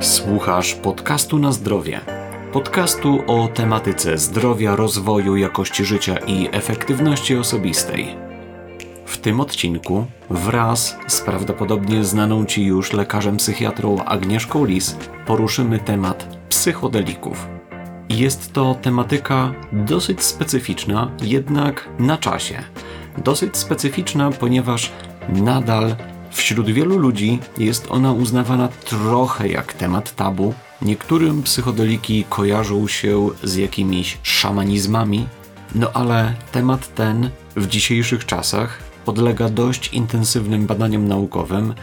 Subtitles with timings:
[0.00, 2.00] Słuchasz podcastu na zdrowie.
[2.52, 8.16] Podcastu o tematyce zdrowia, rozwoju, jakości życia i efektywności osobistej.
[9.06, 14.96] W tym odcinku wraz z prawdopodobnie znaną Ci już lekarzem psychiatrą Agnieszką Lis
[15.26, 17.48] poruszymy temat psychodelików.
[18.08, 22.62] Jest to tematyka dosyć specyficzna, jednak na czasie.
[23.18, 24.92] Dosyć specyficzna, ponieważ
[25.28, 25.96] nadal
[26.30, 30.54] wśród wielu ludzi jest ona uznawana trochę jak temat tabu.
[30.82, 35.26] Niektórym psychodeliki kojarzą się z jakimiś szamanizmami,
[35.74, 41.74] no ale temat ten w dzisiejszych czasach podlega dość intensywnym badaniom naukowym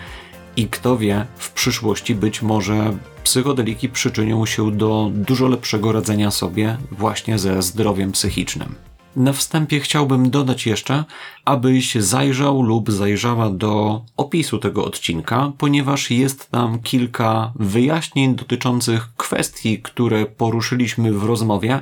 [0.55, 6.77] i kto wie, w przyszłości być może psychodeliki przyczynią się do dużo lepszego radzenia sobie
[6.91, 8.75] właśnie ze zdrowiem psychicznym.
[9.17, 11.03] Na wstępie chciałbym dodać jeszcze,
[11.45, 19.81] abyś zajrzał lub zajrzała do opisu tego odcinka, ponieważ jest tam kilka wyjaśnień dotyczących kwestii,
[19.81, 21.79] które poruszyliśmy w rozmowie,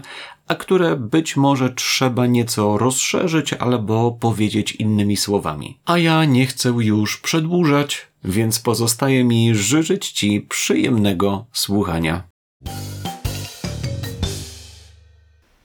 [0.48, 5.80] a które być może trzeba nieco rozszerzyć albo powiedzieć innymi słowami.
[5.86, 12.24] A ja nie chcę już przedłużać, więc pozostaje mi życzyć Ci przyjemnego słuchania.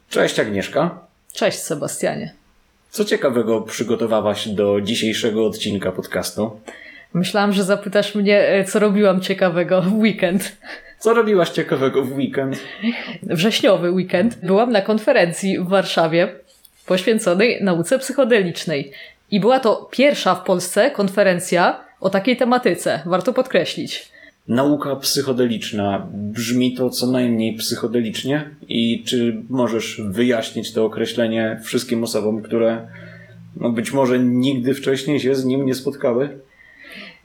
[0.09, 1.10] Cześć Agnieszka.
[1.41, 2.33] Cześć Sebastianie.
[2.91, 6.61] Co ciekawego przygotowałaś do dzisiejszego odcinka podcastu?
[7.15, 10.57] Myślałam, że zapytasz mnie, e, co robiłam ciekawego w weekend.
[10.99, 12.61] Co robiłaś ciekawego w weekend?
[13.23, 14.39] Wrześniowy weekend.
[14.43, 16.29] Byłam na konferencji w Warszawie
[16.87, 18.93] poświęconej nauce psychodelicznej.
[19.31, 23.03] I była to pierwsza w Polsce konferencja o takiej tematyce.
[23.07, 24.13] Warto podkreślić.
[24.51, 26.09] Nauka psychodeliczna.
[26.15, 28.51] Brzmi to co najmniej psychodelicznie?
[28.69, 32.89] I czy możesz wyjaśnić to określenie wszystkim osobom, które
[33.57, 36.39] no być może nigdy wcześniej się z nim nie spotkały?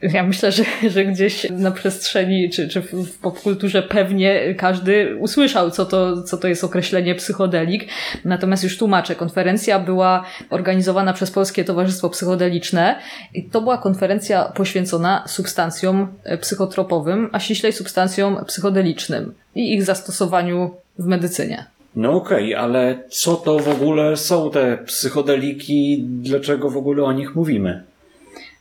[0.02, 5.86] Ja myślę, że, że gdzieś na przestrzeni czy, czy w popkulturze pewnie każdy usłyszał, co
[5.86, 7.88] to, co to jest określenie psychodelik.
[8.24, 9.14] Natomiast już tłumaczę.
[9.14, 12.98] Konferencja była organizowana przez Polskie Towarzystwo Psychodeliczne.
[13.34, 16.08] I to była konferencja poświęcona substancjom
[16.40, 21.64] psychotropowym, a ściślej substancjom psychodelicznym i ich zastosowaniu w medycynie.
[21.96, 26.04] No okej, okay, ale co to w ogóle są te psychodeliki?
[26.08, 27.82] Dlaczego w ogóle o nich mówimy?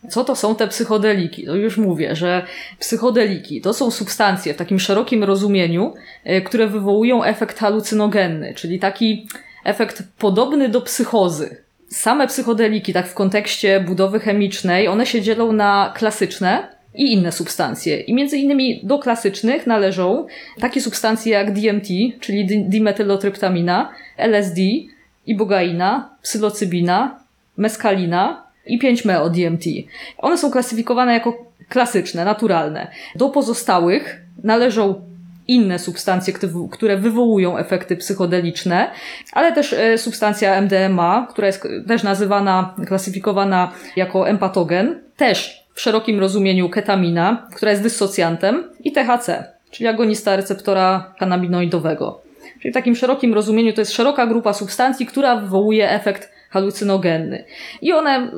[0.09, 1.43] Co to są te psychodeliki?
[1.47, 2.45] No już mówię, że
[2.79, 5.93] psychodeliki to są substancje w takim szerokim rozumieniu,
[6.23, 9.27] e, które wywołują efekt halucynogenny, czyli taki
[9.63, 11.57] efekt podobny do psychozy.
[11.89, 17.99] Same psychodeliki, tak w kontekście budowy chemicznej, one się dzielą na klasyczne i inne substancje.
[17.99, 20.27] I między innymi do klasycznych należą
[20.59, 21.87] takie substancje jak DMT,
[22.19, 24.61] czyli dimetylotryptamina, LSD,
[25.25, 27.19] ibogaina, psylocybina,
[27.57, 29.63] meskalina, i 5-meo DMT.
[30.17, 32.87] One są klasyfikowane jako klasyczne, naturalne.
[33.15, 35.01] Do pozostałych należą
[35.47, 36.33] inne substancje,
[36.71, 38.91] które wywołują efekty psychodeliczne,
[39.33, 46.19] ale też e, substancja MDMA, która jest też nazywana, klasyfikowana jako empatogen, też w szerokim
[46.19, 52.21] rozumieniu ketamina, która jest dysocjantem i THC, czyli agonista receptora kanabinoidowego.
[52.61, 57.43] Czyli w takim szerokim rozumieniu to jest szeroka grupa substancji, która wywołuje efekt halucynogenny.
[57.81, 58.31] I one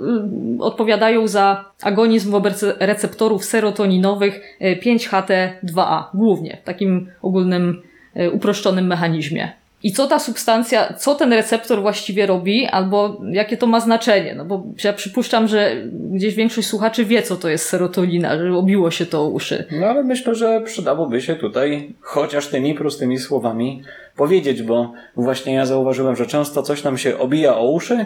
[0.60, 7.82] y, odpowiadają za agonizm wobec receptorów serotoninowych 5-HT2A, y, głównie w takim ogólnym,
[8.18, 9.52] y, uproszczonym mechanizmie.
[9.84, 14.36] I co ta substancja, co ten receptor właściwie robi, albo jakie to ma znaczenie?
[14.36, 18.92] No bo ja przypuszczam, że gdzieś większość słuchaczy wie, co to jest serotonina, że obiło
[18.92, 19.66] się to uszy.
[19.72, 23.84] No ale myślę, że przydałoby się tutaj chociaż tymi prostymi słowami
[24.16, 28.06] powiedzieć, bo właśnie ja zauważyłem, że często coś nam się obija o uszy,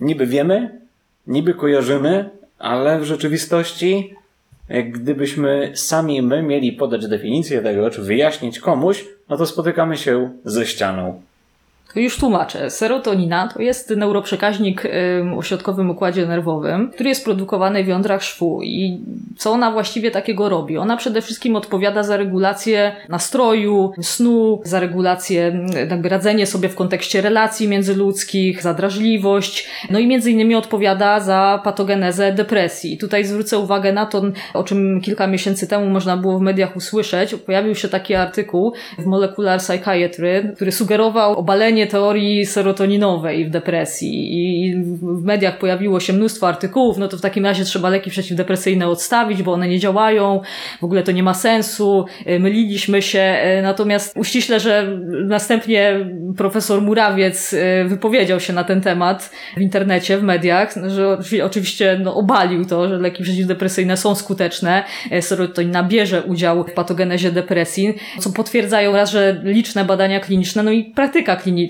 [0.00, 0.78] niby wiemy,
[1.26, 4.14] niby kojarzymy, ale w rzeczywistości
[4.90, 10.66] gdybyśmy sami my mieli podać definicję tego, czy wyjaśnić komuś, no to spotykamy się ze
[10.66, 11.22] ścianą.
[11.96, 12.70] Już tłumaczę.
[12.70, 14.82] Serotonina to jest neuroprzekaźnik
[15.34, 18.60] w ośrodkowym układzie nerwowym, który jest produkowany w jądrach szwu.
[18.62, 19.04] I
[19.36, 20.78] co ona właściwie takiego robi?
[20.78, 27.20] Ona przede wszystkim odpowiada za regulację nastroju, snu, za regulację, jakby radzenie sobie w kontekście
[27.20, 32.98] relacji międzyludzkich, za drażliwość, no i między innymi odpowiada za patogenezę depresji.
[32.98, 34.22] Tutaj zwrócę uwagę na to,
[34.54, 37.34] o czym kilka miesięcy temu można było w mediach usłyszeć.
[37.34, 44.74] Pojawił się taki artykuł w Molecular Psychiatry, który sugerował obalenie teorii serotoninowej w depresji i
[45.02, 49.42] w mediach pojawiło się mnóstwo artykułów, no to w takim razie trzeba leki przeciwdepresyjne odstawić,
[49.42, 50.40] bo one nie działają,
[50.80, 56.06] w ogóle to nie ma sensu, y, myliliśmy się, y, natomiast uściśle, że następnie
[56.36, 62.14] profesor Murawiec y, wypowiedział się na ten temat w internecie, w mediach, że oczywiście no,
[62.14, 64.84] obalił to, że leki przeciwdepresyjne są skuteczne,
[65.20, 70.84] serotonina bierze udział w patogenezie depresji, co potwierdzają raz, że liczne badania kliniczne, no i
[70.84, 71.61] praktyka kliniczna.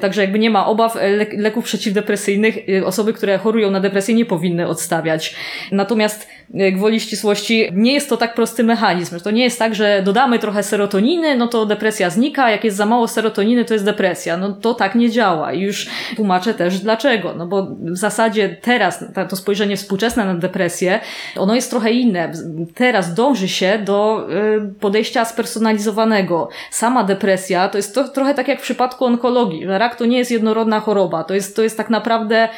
[0.00, 4.68] Także jakby nie ma obaw, le leków przeciwdepresyjnych osoby, które chorują na depresję nie powinny
[4.68, 5.34] odstawiać.
[5.72, 9.20] Natomiast gwoli ścisłości nie jest to tak prosty mechanizm.
[9.20, 12.86] To nie jest tak, że dodamy trochę serotoniny, no to depresja znika, jak jest za
[12.86, 14.36] mało serotoniny, to jest depresja.
[14.36, 15.86] No to tak nie działa i już
[16.16, 17.34] tłumaczę też dlaczego.
[17.34, 21.00] No bo w zasadzie teraz to spojrzenie współczesne na depresję,
[21.36, 22.32] ono jest trochę inne.
[22.74, 24.26] Teraz dąży się do
[24.70, 26.48] y, podejścia spersonalizowanego.
[26.70, 30.30] Sama depresja to jest to, trochę tak jak w przypadku onkologii, rak to nie jest
[30.30, 31.24] jednorodna choroba.
[31.24, 32.48] To jest, to jest tak naprawdę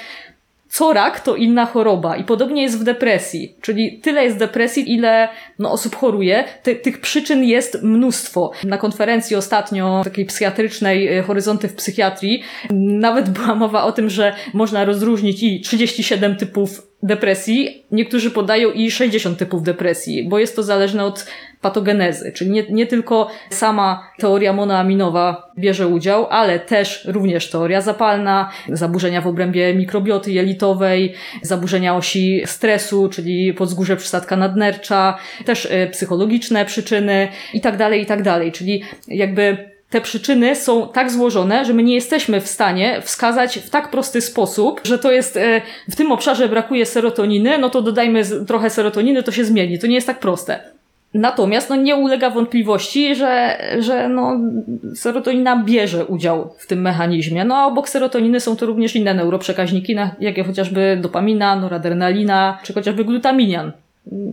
[0.77, 2.17] co rak to inna choroba.
[2.17, 5.29] I podobnie jest w depresji, czyli tyle jest depresji, ile
[5.59, 8.51] no, osób choruje, Ty, tych przyczyn jest mnóstwo.
[8.65, 14.35] Na konferencji ostatnio takiej psychiatrycznej e, Horyzonty w psychiatrii nawet była mowa o tym, że
[14.55, 20.63] można rozróżnić i 37 typów depresji, niektórzy podają i 60 typów depresji, bo jest to
[20.63, 21.27] zależne od
[21.61, 28.51] patogenezy, czyli nie, nie tylko sama teoria monoaminowa bierze udział, ale też również teoria zapalna,
[28.69, 36.65] zaburzenia w obrębie mikrobioty jelitowej, zaburzenia osi stresu, czyli podzgórze przysadka nadnercza, też y, psychologiczne
[36.65, 41.75] przyczyny i tak dalej, i tak dalej, czyli jakby te przyczyny są tak złożone, że
[41.75, 45.97] my nie jesteśmy w stanie wskazać w tak prosty sposób, że to jest e, w
[45.97, 49.79] tym obszarze brakuje serotoniny, no to dodajmy trochę serotoniny, to się zmieni.
[49.79, 50.76] To nie jest tak proste.
[51.17, 54.41] Natomiast no, nie ulega wątpliwości, że, że no,
[54.95, 57.45] serotonina bierze udział w tym mechanizmie.
[57.45, 63.05] No a obok serotoniny są to również inne neuroprzekaźniki, jakie chociażby dopamina, noradrenalina, czy chociażby
[63.05, 63.73] glutaminian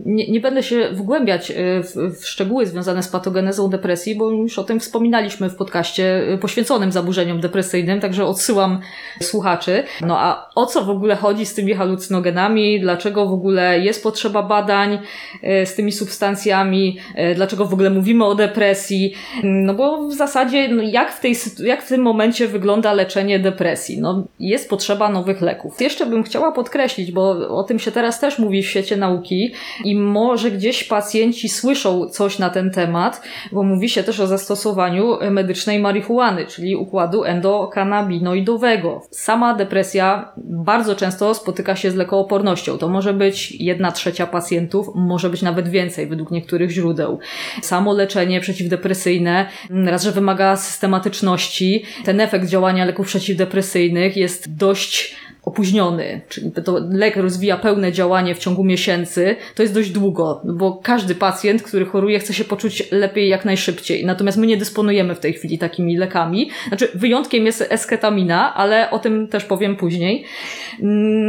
[0.06, 4.58] nie, nie będę się wgłębiać e, w, w, szczegóły związane z patogenezą depresji, bo już
[4.58, 8.80] o tym wspominaliśmy w podcaście e, poświęconym zaburzeniom depresyjnym, także odsyłam
[9.22, 9.84] słuchaczy.
[10.00, 12.80] No a o co w ogóle chodzi z tymi halucynogenami?
[12.80, 14.98] Dlaczego w ogóle jest potrzeba badań
[15.42, 16.98] e, z tymi substancjami?
[17.34, 19.14] Dlaczego w ogóle mówimy o depresji?
[19.44, 21.34] No bo w zasadzie no jak, w tej,
[21.64, 24.00] jak w tym momencie wygląda leczenie depresji?
[24.00, 25.80] No jest potrzeba nowych leków.
[25.80, 29.52] Jeszcze bym chciała podkreślić, bo o tym się teraz też mówi w świecie nauki,
[29.84, 33.22] i może gdzieś pacjenci słyszą coś na ten temat,
[33.52, 39.02] bo mówi się też o zastosowaniu medycznej marihuany, czyli układu endokanabinoidowego.
[39.10, 42.78] Sama depresja bardzo często spotyka się z lekoopornością.
[42.78, 47.18] To może być jedna trzecia pacjentów, może być nawet więcej według niektórych źródeł.
[47.62, 51.84] Samo leczenie przeciwdepresyjne raz, że wymaga systematyczności.
[52.04, 58.38] Ten efekt działania leków przeciwdepresyjnych jest dość opóźniony, czyli to lek rozwija pełne działanie w
[58.38, 63.28] ciągu miesięcy, to jest dość długo, bo każdy pacjent, który choruje, chce się poczuć lepiej
[63.28, 64.06] jak najszybciej.
[64.06, 66.50] Natomiast my nie dysponujemy w tej chwili takimi lekami.
[66.68, 70.24] Znaczy, wyjątkiem jest esketamina, ale o tym też powiem później.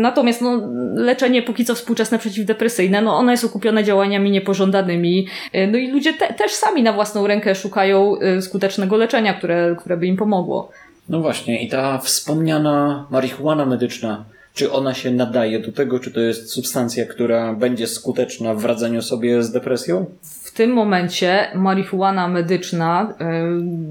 [0.01, 0.61] Natomiast no,
[0.93, 5.27] leczenie póki co współczesne przeciwdepresyjne, no ono jest okupione działaniami niepożądanymi.
[5.71, 9.97] No i ludzie te, też sami na własną rękę szukają y, skutecznego leczenia, które, które
[9.97, 10.71] by im pomogło.
[11.09, 16.19] No właśnie, i ta wspomniana marihuana medyczna, czy ona się nadaje do tego, czy to
[16.19, 20.05] jest substancja, która będzie skuteczna w radzeniu sobie z depresją?
[20.43, 23.25] W tym momencie marihuana medyczna y,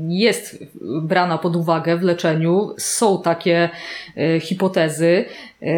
[0.09, 0.65] jest
[1.03, 2.75] brana pod uwagę w leczeniu.
[2.79, 3.71] Są takie
[4.17, 5.25] y, hipotezy.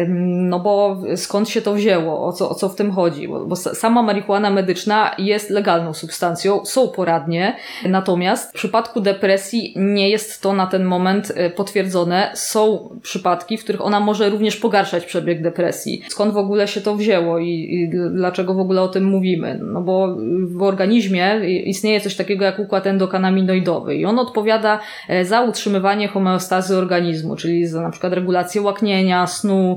[0.07, 2.27] No bo skąd się to wzięło?
[2.27, 3.27] O co, o co w tym chodzi?
[3.27, 10.09] Bo, bo sama marihuana medyczna jest legalną substancją, są poradnie, natomiast w przypadku depresji nie
[10.09, 12.31] jest to na ten moment e, potwierdzone.
[12.33, 16.01] Są przypadki, w których ona może również pogarszać przebieg depresji.
[16.09, 19.59] Skąd w ogóle się to wzięło i, i dlaczego w ogóle o tym mówimy?
[19.63, 25.41] No bo w organizmie istnieje coś takiego jak układ endokanaminoidowy i on odpowiada e, za
[25.41, 29.76] utrzymywanie homeostazy organizmu, czyli za na przykład regulację łaknienia, snu,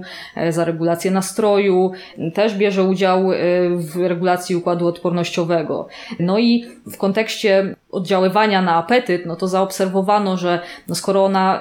[0.50, 1.92] za regulację nastroju,
[2.34, 3.36] też bierze udział e,
[3.76, 5.88] w regulacji układu odpornościowego.
[6.20, 11.60] No i w kontekście oddziaływania na apetyt, no to zaobserwowano, że no skoro ona,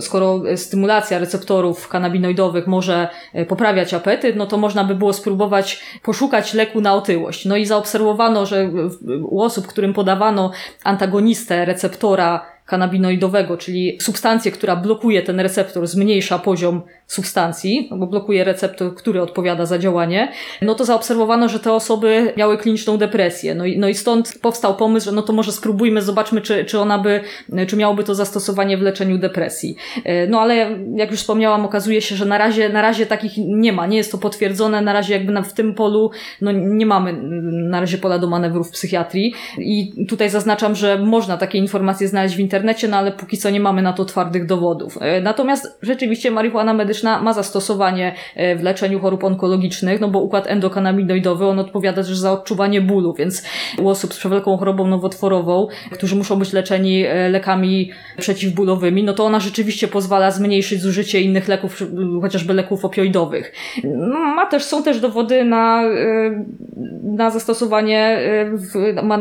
[0.00, 6.54] skoro stymulacja receptorów kanabinoidowych może e, poprawiać apetyt, no to można by było spróbować poszukać
[6.54, 7.44] leku na otyłość.
[7.44, 8.70] No i zaobserwowano, że
[9.22, 10.50] u osób, którym podawano
[10.84, 18.94] antagonistę receptora kanabinoidowego, czyli substancję, która blokuje ten receptor, zmniejsza poziom substancji, bo blokuje receptor,
[18.94, 20.32] który odpowiada za działanie,
[20.62, 23.54] no to zaobserwowano, że te osoby miały kliniczną depresję.
[23.54, 26.80] No i, no i stąd powstał pomysł, że no to może spróbujmy, zobaczmy, czy, czy
[26.80, 27.20] ona by,
[27.66, 29.76] czy miałoby to zastosowanie w leczeniu depresji.
[30.28, 33.86] No ale jak już wspomniałam, okazuje się, że na razie, na razie takich nie ma,
[33.86, 36.10] nie jest to potwierdzone, na razie jakby w tym polu,
[36.40, 37.12] no nie mamy
[37.52, 42.36] na razie pola do manewrów w psychiatrii i tutaj zaznaczam, że można takie informacje znaleźć
[42.36, 44.98] w internecie, no ale póki co nie mamy na to twardych dowodów.
[45.22, 51.46] Natomiast rzeczywiście marihuana medyczna ma zastosowanie e, w leczeniu chorób onkologicznych, no bo układ endokanabinoidowy,
[51.46, 53.42] on odpowiada też za odczuwanie bólu, więc
[53.78, 59.24] u osób z przewlekłą chorobą nowotworową, którzy muszą być leczeni e, lekami przeciwbólowymi, no to
[59.24, 61.82] ona rzeczywiście pozwala zmniejszyć zużycie innych leków,
[62.22, 63.52] chociażby leków opioidowych.
[64.36, 66.44] Ma też, są też dowody na, e,
[67.02, 68.18] na zastosowanie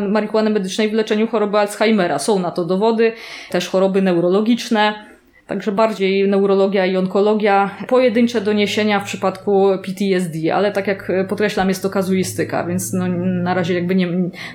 [0.10, 2.20] marihuany medycznej w leczeniu choroby Alzheimera.
[2.20, 3.12] Są na to dowody,
[3.50, 5.15] też choroby neurologiczne.
[5.48, 11.82] Także bardziej neurologia i onkologia, pojedyncze doniesienia w przypadku PTSD, ale tak jak podkreślam, jest
[11.82, 13.08] to kazuistyka, więc no,
[13.44, 14.08] na razie jakby nie,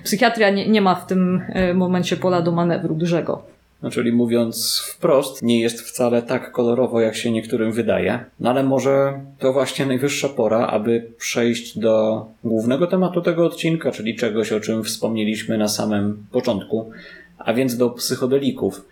[0.05, 3.43] psychiatria nie, nie ma w tym e, momencie pola do manewru dużego.
[3.83, 8.25] No, czyli mówiąc wprost, nie jest wcale tak kolorowo, jak się niektórym wydaje.
[8.41, 14.17] No ale może to właśnie najwyższa pora, aby przejść do głównego tematu tego odcinka, czyli
[14.17, 16.91] czegoś, o czym wspomnieliśmy na samym początku,
[17.39, 18.85] a więc do psychodelików.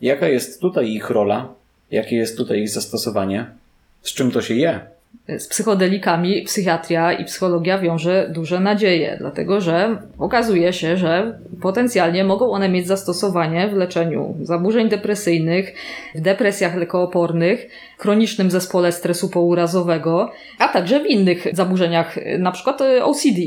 [0.00, 1.48] Jaka jest tutaj ich rola?
[1.90, 3.46] Jakie jest tutaj ich zastosowanie?
[4.02, 4.80] Z czym to się je?
[5.38, 12.50] Z psychodelikami psychiatria i psychologia wiąże duże nadzieje, dlatego że okazuje się, że potencjalnie mogą
[12.50, 15.74] one mieć zastosowanie w leczeniu zaburzeń depresyjnych,
[16.14, 23.38] w depresjach lekoopornych, chronicznym zespole stresu pourazowego, a także w innych zaburzeniach, na przykład OCD.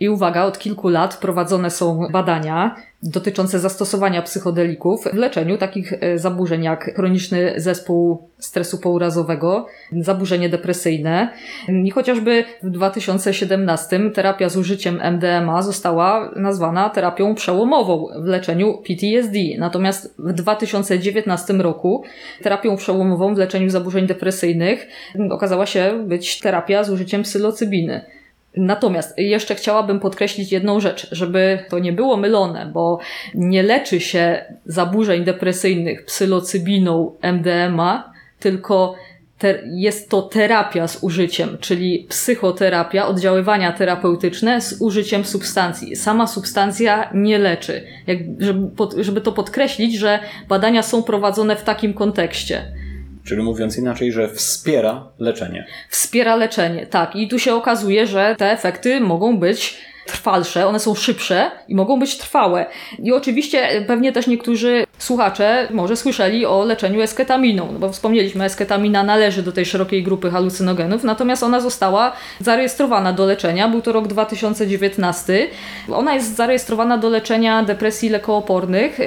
[0.00, 6.18] I uwaga, od kilku lat prowadzone są badania dotyczące zastosowania psychodelików w leczeniu takich e,
[6.18, 11.28] zaburzeń jak chroniczny zespół stresu pourazowego, zaburzenie depresyjne.
[11.84, 19.38] I chociażby w 2017 terapia z użyciem MDMA została nazwana terapią przełomową w leczeniu PTSD.
[19.58, 22.04] Natomiast w 2019 roku
[22.42, 24.86] terapią przełomową w leczeniu zaburzeń depresyjnych
[25.30, 28.15] okazała się być terapia z użyciem psylocybiny.
[28.56, 32.98] Natomiast jeszcze chciałabym podkreślić jedną rzecz, żeby to nie było mylone, bo
[33.34, 38.94] nie leczy się zaburzeń depresyjnych psylocybiną MDMA, tylko
[39.38, 45.96] te, jest to terapia z użyciem, czyli psychoterapia, oddziaływania terapeutyczne z użyciem substancji.
[45.96, 47.84] Sama substancja nie leczy.
[48.06, 48.70] Jak, żeby,
[49.04, 52.62] żeby to podkreślić, że badania są prowadzone w takim kontekście.
[53.26, 55.66] Czyli mówiąc inaczej, że wspiera leczenie.
[55.88, 57.16] Wspiera leczenie, tak.
[57.16, 61.98] I tu się okazuje, że te efekty mogą być trwalsze, one są szybsze i mogą
[61.98, 62.66] być trwałe.
[62.98, 69.02] I oczywiście pewnie też niektórzy słuchacze może słyszeli o leczeniu esketaminą, no bo wspomnieliśmy, esketamina
[69.02, 74.06] należy do tej szerokiej grupy halucynogenów, natomiast ona została zarejestrowana do leczenia, był to rok
[74.06, 75.48] 2019.
[75.92, 78.98] Ona jest zarejestrowana do leczenia depresji lekoopornych.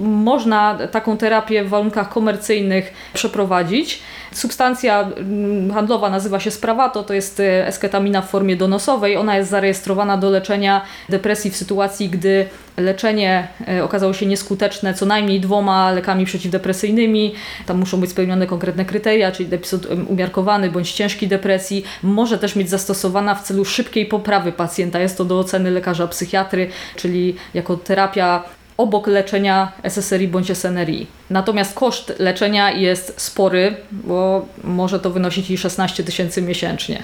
[0.00, 4.00] Można taką terapię w warunkach komercyjnych przeprowadzić.
[4.32, 9.16] Substancja mm, handlowa nazywa się Spravato, to jest e, esketamina w formie donosowej.
[9.16, 15.06] Ona jest zarejestrowana do leczenia depresji w sytuacji, gdy leczenie e, okazało się nieskuteczne co
[15.06, 17.34] najmniej dwoma lekami przeciwdepresyjnymi.
[17.66, 21.84] Tam muszą być spełnione konkretne kryteria, czyli epizod umiarkowany bądź ciężki depresji.
[22.02, 25.00] Może też mieć zastosowana w celu szybkiej poprawy pacjenta.
[25.00, 31.06] Jest to do oceny lekarza psychiatry, czyli jako terapia obok leczenia SSRI bądź SNRI.
[31.30, 37.02] Natomiast koszt leczenia jest spory, bo może to wynosić i 16 tysięcy miesięcznie.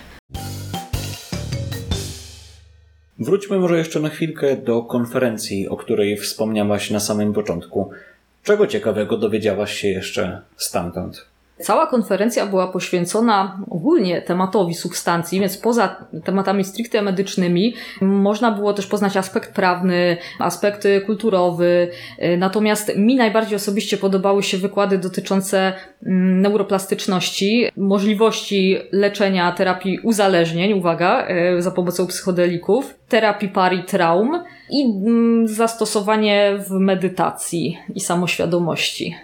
[3.18, 7.90] Wróćmy może jeszcze na chwilkę do konferencji, o której wspomniałaś na samym początku.
[8.42, 11.33] Czego ciekawego dowiedziałaś się jeszcze stamtąd?
[11.60, 18.86] Cała konferencja była poświęcona ogólnie tematowi substancji, więc poza tematami stricte medycznymi można było też
[18.86, 21.88] poznać aspekt prawny, aspekt kulturowy.
[22.38, 25.72] Natomiast mi najbardziej osobiście podobały się wykłady dotyczące
[26.06, 34.84] mm, neuroplastyczności, możliwości leczenia terapii uzależnień, uwaga, e, za pomocą psychodelików, terapii pari traum i
[34.84, 39.14] mm, zastosowanie w medytacji i samoświadomości.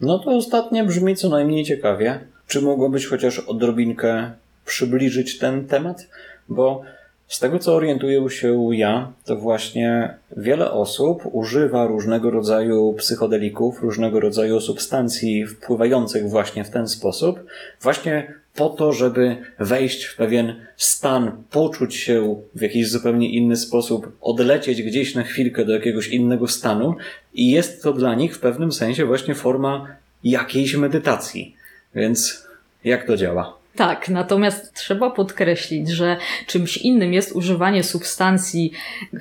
[0.00, 2.20] No to ostatnie brzmi co najmniej ciekawie.
[2.46, 4.30] Czy mogłabyś chociaż odrobinkę
[4.64, 6.08] przybliżyć ten temat?
[6.48, 6.82] Bo
[7.28, 14.20] z tego co orientuję się ja, to właśnie wiele osób używa różnego rodzaju psychodelików, różnego
[14.20, 17.40] rodzaju substancji wpływających właśnie w ten sposób,
[17.82, 24.12] właśnie po to, żeby wejść w pewien stan, poczuć się w jakiś zupełnie inny sposób,
[24.20, 26.94] odlecieć gdzieś na chwilkę do jakiegoś innego stanu
[27.34, 31.56] i jest to dla nich w pewnym sensie właśnie forma jakiejś medytacji.
[31.94, 32.46] Więc
[32.84, 33.63] jak to działa?
[33.76, 36.16] Tak, natomiast trzeba podkreślić, że
[36.46, 38.72] czymś innym jest używanie substancji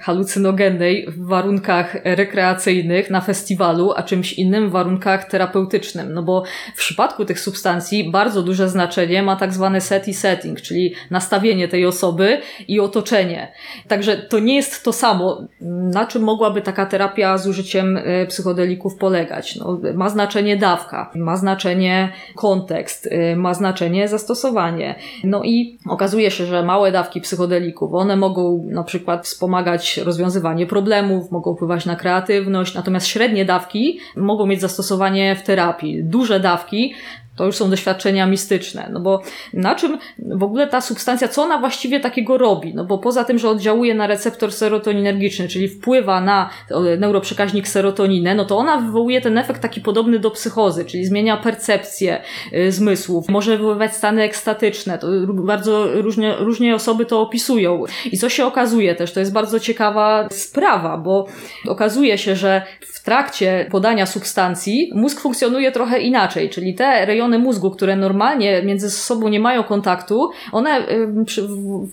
[0.02, 6.06] halucynogennej w warunkach rekreacyjnych na festiwalu, a czymś innym w warunkach terapeutycznych.
[6.10, 6.44] No bo
[6.76, 11.68] w przypadku tych substancji bardzo duże znaczenie ma tak zwany set i setting, czyli nastawienie
[11.68, 13.52] tej osoby i otoczenie.
[13.88, 15.42] Także to nie jest to samo,
[15.92, 19.56] na czym mogłaby taka terapia z użyciem e, psychodelików polegać.
[19.56, 24.43] No, ma znaczenie dawka, ma znaczenie kontekst, e, ma znaczenie zastosowanie
[25.24, 31.32] No i okazuje się, że małe dawki psychodelików, one mogą na przykład wspomagać rozwiązywanie problemów,
[31.32, 36.04] mogą wpływać na kreatywność, natomiast średnie dawki mogą mieć zastosowanie w terapii.
[36.04, 36.94] Duże dawki
[37.36, 38.90] to już są doświadczenia mistyczne.
[38.92, 39.22] No bo
[39.54, 42.74] na czym w ogóle ta substancja, co ona właściwie takiego robi?
[42.76, 46.50] No bo poza tym, że oddziałuje na receptor serotoninergiczny, czyli wpływa na
[47.00, 52.22] neuroprzekaźnik serotoninę, no to ona wywołuje ten efekt taki podobny do psychozy, czyli zmienia percepcję
[52.54, 54.98] y, zmysłów, może wywoływać stany ekstatyczne.
[54.98, 57.84] To bardzo różnie, różnie osoby to opisują.
[58.12, 61.28] I co się okazuje też, to jest bardzo ciekawa sprawa, bo
[61.68, 67.40] okazuje się, że w trakcie podania substancji mózg funkcjonuje trochę inaczej, czyli te rejony rejony
[67.40, 70.82] mózgu, które normalnie między sobą nie mają kontaktu, one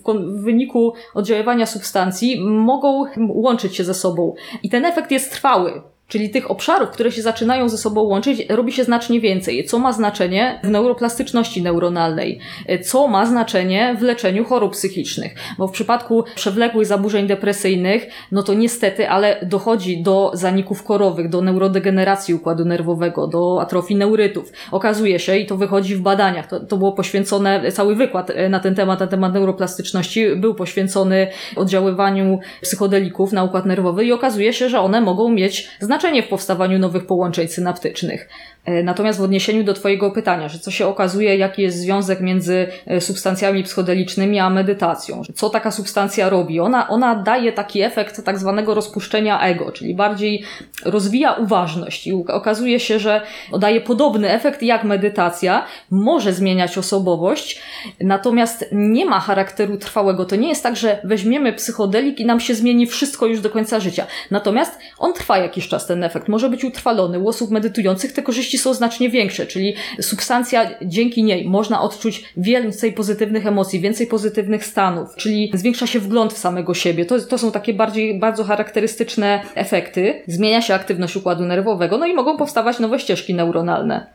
[0.05, 4.33] w wyniku oddziaływania substancji mogą łączyć się ze sobą.
[4.63, 5.81] I ten efekt jest trwały.
[6.11, 9.65] Czyli tych obszarów, które się zaczynają ze sobą łączyć, robi się znacznie więcej.
[9.65, 12.39] Co ma znaczenie w neuroplastyczności neuronalnej?
[12.83, 15.35] Co ma znaczenie w leczeniu chorób psychicznych?
[15.57, 21.41] Bo w przypadku przewlekłych zaburzeń depresyjnych, no to niestety, ale dochodzi do zaników korowych, do
[21.41, 24.51] neurodegeneracji układu nerwowego, do atrofii neurytów.
[24.71, 28.75] Okazuje się, i to wychodzi w badaniach, to, to było poświęcone, cały wykład na ten
[28.75, 34.79] temat, na temat neuroplastyczności był poświęcony oddziaływaniu psychodelików na układ nerwowy i okazuje się, że
[34.79, 38.29] one mogą mieć znaczenie znaczenie w powstawaniu nowych połączeń synaptycznych.
[38.65, 42.67] E, natomiast w odniesieniu do Twojego pytania, że co się okazuje, jaki jest związek między
[42.85, 46.59] e, substancjami psychodelicznymi a medytacją, co taka substancja robi?
[46.59, 50.43] Ona, ona daje taki efekt tak zwanego rozpuszczenia ego, czyli bardziej
[50.85, 53.21] rozwija uważność i okazuje się, że
[53.59, 57.61] daje podobny efekt jak medytacja, może zmieniać osobowość,
[57.99, 60.25] natomiast nie ma charakteru trwałego.
[60.25, 63.79] To nie jest tak, że weźmiemy psychodelik i nam się zmieni wszystko już do końca
[63.79, 64.07] życia.
[64.31, 66.27] Natomiast on trwa jakiś czas, ten efekt.
[66.27, 67.19] Może być utrwalony.
[67.19, 72.93] U osób medytujących te korzyści są znacznie większe, czyli substancja dzięki niej można odczuć więcej
[72.93, 77.05] pozytywnych emocji, więcej pozytywnych stanów, czyli zwiększa się wgląd w samego siebie.
[77.05, 80.21] To, to są takie bardziej, bardzo charakterystyczne efekty.
[80.27, 84.07] Zmienia się aktywność układu nerwowego, no i mogą powstawać nowe ścieżki neuronalne.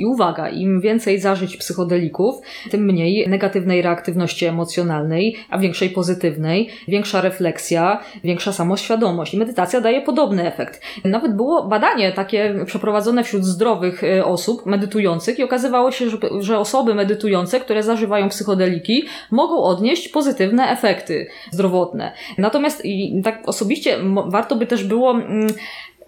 [0.00, 2.34] I uwaga, im więcej zażyć psychodelików,
[2.70, 9.34] tym mniej negatywnej reaktywności emocjonalnej, a większej pozytywnej, większa refleksja, większa samoświadomość.
[9.34, 10.80] I medytacja daje podobny efekt.
[11.04, 16.58] Nawet było badanie takie przeprowadzone wśród zdrowych y, osób medytujących i okazywało się, że, że
[16.58, 22.12] osoby medytujące, które zażywają psychodeliki, mogą odnieść pozytywne efekty zdrowotne.
[22.38, 25.46] Natomiast i tak osobiście warto by też było mm,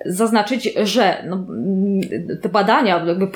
[0.06, 1.46] zaznaczyć, że no,
[2.42, 3.28] te badania, jakby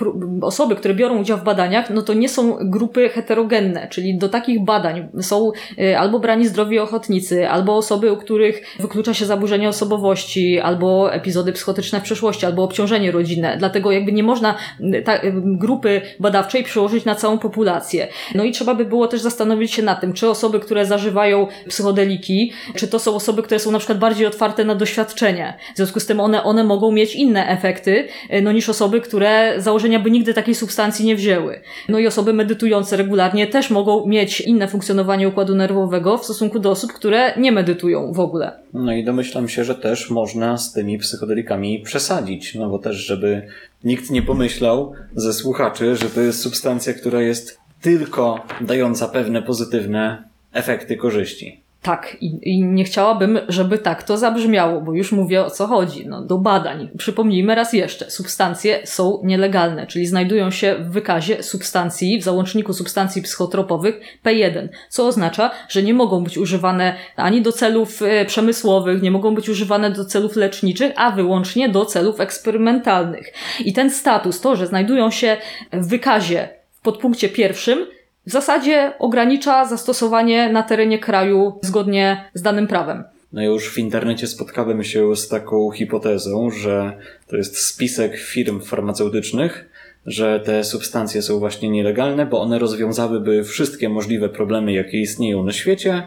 [0.43, 4.65] osoby, które biorą udział w badaniach, no to nie są grupy heterogenne, czyli do takich
[4.65, 10.61] badań są y, albo brani zdrowi ochotnicy, albo osoby, u których wyklucza się zaburzenie osobowości,
[10.61, 13.57] albo epizody psychotyczne w przeszłości, albo obciążenie rodzinne.
[13.59, 18.09] Dlatego jakby nie można y, ta, y, grupy badawczej przełożyć na całą populację.
[18.35, 22.53] No i trzeba by było też zastanowić się nad tym, czy osoby, które zażywają psychodeliki,
[22.75, 25.59] czy to są osoby, które są na przykład bardziej otwarte na doświadczenie.
[25.75, 29.55] W związku z tym one, one mogą mieć inne efekty, e, no niż osoby, które
[29.59, 31.61] założenia by nigdy takiej substancji nie wzięły.
[31.89, 36.71] No i osoby medytujące regularnie też mogą mieć inne funkcjonowanie układu nerwowego w stosunku do
[36.71, 38.53] osób, które nie medytują w ogóle.
[38.75, 43.43] No i domyślam się, że też można z tymi psychodelikami przesadzić, no bo też, żeby
[43.85, 50.25] nikt nie pomyślał ze słuchaczy, że to jest substancja, która jest tylko dająca pewne pozytywne
[50.53, 51.64] efekty korzyści.
[51.85, 56.07] Tak, i, i, nie chciałabym, żeby tak to zabrzmiało, bo już mówię o co chodzi.
[56.07, 56.89] No, do badań.
[56.99, 63.23] Przypomnijmy raz jeszcze, substancje są nielegalne, czyli znajdują się w wykazie substancji, w załączniku substancji
[63.23, 69.11] psychotropowych P1, co oznacza, że nie mogą być używane ani do celów e, przemysłowych, nie
[69.11, 73.33] mogą być używane do celów leczniczych, a wyłącznie do celów eksperymentalnych.
[73.65, 75.37] I ten status, to, że znajdują się
[75.73, 77.87] w wykazie w podpunkcie pierwszym,
[78.27, 83.05] w zasadzie ogranicza zastosowanie na terenie kraju zgodnie z danym prawem.
[83.33, 86.93] No już w internecie spotkałem się z taką hipotezą, że
[87.29, 89.69] to jest spisek firm farmaceutycznych,
[90.07, 95.53] że te substancje są właśnie nielegalne, bo one rozwiązałyby wszystkie możliwe problemy, jakie istnieją na
[95.53, 96.03] świecie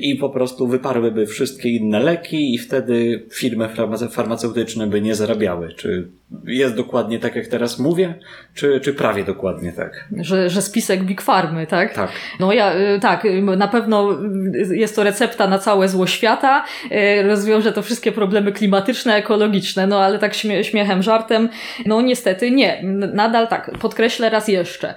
[0.00, 3.68] i po prostu wyparłyby wszystkie inne leki i wtedy firmy
[4.10, 5.74] farmaceutyczne by nie zarabiały.
[5.76, 6.08] Czy
[6.44, 8.14] jest dokładnie tak, jak teraz mówię,
[8.54, 10.08] czy, czy prawie dokładnie tak?
[10.20, 11.94] Że, że spisek Big Farmy, tak?
[11.94, 12.10] Tak.
[12.40, 14.12] No ja, y, tak, y, na pewno
[14.70, 16.64] y, jest to recepta na całe zło świata,
[17.24, 21.48] rozwiąże to wszystkie problemy klimatyczne, ekologiczne, no ale tak śmie śmiechem, żartem,
[21.86, 22.82] no niestety nie.
[23.12, 24.94] Nadal tak, podkreślę raz jeszcze.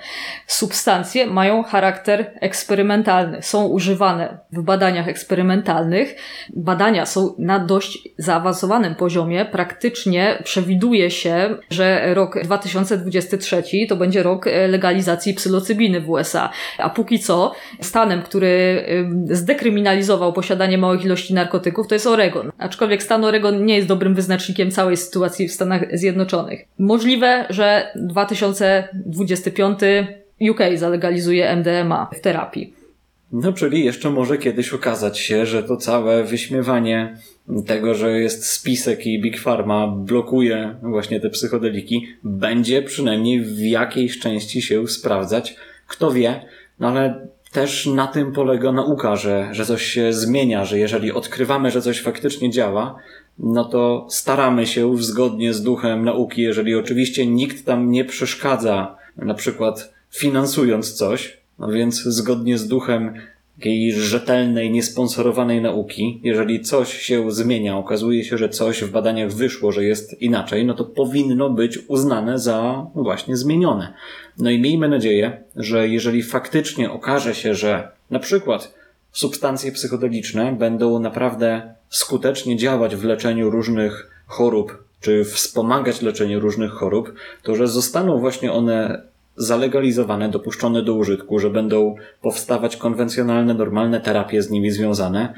[0.48, 6.16] Substancje mają charakter eksperymentalny, są używane w badaniach eksperymentalnych.
[6.56, 9.46] Badania są na dość zaawansowanym poziomie.
[9.46, 11.25] Praktycznie przewiduje się,
[11.70, 16.50] że rok 2023 to będzie rok e, legalizacji psylocybiny w USA.
[16.78, 22.52] A póki co stanem, który ym, zdekryminalizował posiadanie małych ilości narkotyków, to jest Oregon.
[22.58, 26.66] Aczkolwiek stan Oregon nie jest dobrym wyznacznikiem całej sytuacji w Stanach Zjednoczonych.
[26.80, 29.80] Możliwe, że 2025
[30.52, 32.74] UK zalegalizuje MDMA w terapii.
[33.32, 37.18] No, czyli jeszcze może kiedyś okazać się, że to całe wyśmiewanie
[37.66, 44.20] tego, że jest spisek i Big Pharma blokuje właśnie te psychodeliki, będzie przynajmniej w jakiejś
[44.20, 45.56] części się sprawdzać.
[45.88, 46.46] Kto wie,
[46.80, 51.72] no ale też na tym polega nauka, że, że coś się zmienia, że jeżeli odkrywamy,
[51.72, 52.96] że coś faktycznie działa,
[53.40, 59.34] no to staramy się zgodnie z duchem nauki, jeżeli oczywiście nikt tam nie przeszkadza, na
[59.34, 63.14] przykład finansując coś, no więc zgodnie z duchem
[63.58, 69.72] takiej rzetelnej, niesponsorowanej nauki, jeżeli coś się zmienia, okazuje się, że coś w badaniach wyszło,
[69.72, 73.94] że jest inaczej, no to powinno być uznane za właśnie zmienione.
[74.38, 78.74] No i miejmy nadzieję, że jeżeli faktycznie okaże się, że na przykład
[79.12, 87.14] substancje psychodeliczne będą naprawdę skutecznie działać w leczeniu różnych chorób, czy wspomagać leczenie różnych chorób,
[87.44, 89.02] to że zostaną właśnie one
[89.38, 95.34] zalegalizowane, dopuszczone do użytku, że będą powstawać konwencjonalne, normalne terapie z nimi związane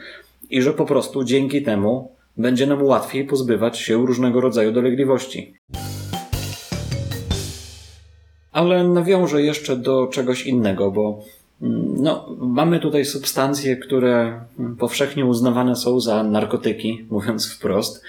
[0.49, 5.53] i że po prostu dzięki temu będzie nam łatwiej pozbywać się różnego rodzaju dolegliwości.
[8.51, 11.23] Ale nawiążę jeszcze do czegoś innego, bo
[11.61, 18.03] mm, no, mamy tutaj substancje, które mm, powszechnie uznawane są za narkotyki, mówiąc wprost.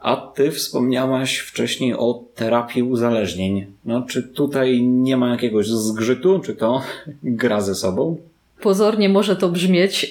[0.00, 3.66] A ty wspomniałaś wcześniej o terapii uzależnień.
[3.84, 6.38] No, czy tutaj nie ma jakiegoś zgrzytu?
[6.38, 6.82] Czy to
[7.22, 8.16] gra ze sobą?
[8.60, 10.10] Pozornie może to brzmieć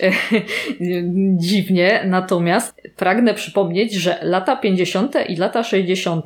[1.49, 5.15] dziwnie, natomiast pragnę przypomnieć, że lata 50.
[5.29, 6.25] i lata 60.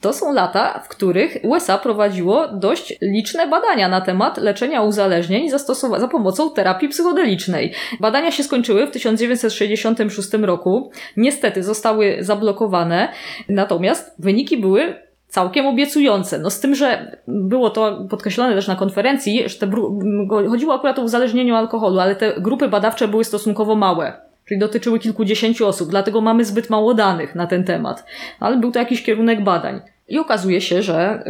[0.00, 5.50] to są lata, w których USA prowadziło dość liczne badania na temat leczenia uzależnień
[5.98, 7.72] za pomocą terapii psychodelicznej.
[8.00, 10.90] Badania się skończyły w 1966 roku.
[11.16, 13.08] Niestety zostały zablokowane,
[13.48, 16.38] natomiast wyniki były całkiem obiecujące.
[16.38, 19.70] No z tym, że było to podkreślone też na konferencji, że te
[20.48, 24.12] chodziło akurat o uzależnienie alkoholu, ale te grupy badawcze były stosunkowo małe.
[24.44, 28.04] Czyli dotyczyły kilkudziesięciu osób, dlatego mamy zbyt mało danych na ten temat.
[28.40, 29.80] Ale był to jakiś kierunek badań.
[30.10, 31.22] I okazuje się, że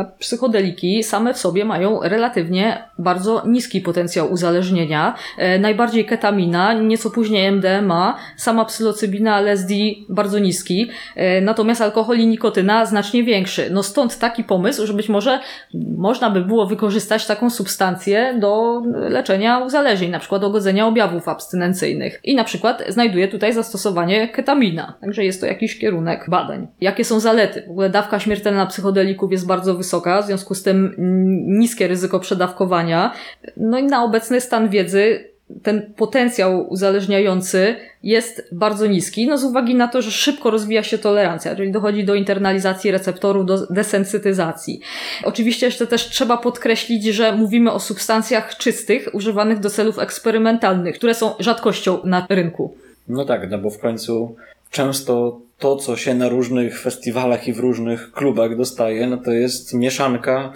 [0.00, 5.14] y, psychodeliki same w sobie mają relatywnie bardzo niski potencjał uzależnienia.
[5.56, 9.74] Y, najbardziej ketamina, nieco później MDMA, sama psylocybina, LSD
[10.08, 13.68] bardzo niski, y, natomiast alkohol i nikotyna znacznie większy.
[13.70, 15.40] No stąd taki pomysł, że być może
[15.98, 22.20] można by było wykorzystać taką substancję do leczenia uzależnień, na przykład dogodzenia objawów abstynencyjnych.
[22.24, 24.94] I na przykład znajduje tutaj zastosowanie ketamina.
[25.00, 26.66] Także jest to jakiś kierunek badań.
[26.80, 27.62] Jakie są zalety?
[27.66, 30.94] W ogóle dawka śmiertelna psychodelików jest bardzo wysoka, w związku z tym
[31.46, 33.12] niskie ryzyko przedawkowania.
[33.56, 39.74] No i na obecny stan wiedzy ten potencjał uzależniający jest bardzo niski, no z uwagi
[39.74, 44.80] na to, że szybko rozwija się tolerancja, czyli dochodzi do internalizacji receptorów, do desensytyzacji.
[45.24, 51.14] Oczywiście jeszcze też trzeba podkreślić, że mówimy o substancjach czystych, używanych do celów eksperymentalnych, które
[51.14, 52.74] są rzadkością na rynku.
[53.08, 54.36] No tak, no bo w końcu
[54.70, 59.74] często to, co się na różnych festiwalach i w różnych klubach dostaje, no to jest
[59.74, 60.52] mieszanka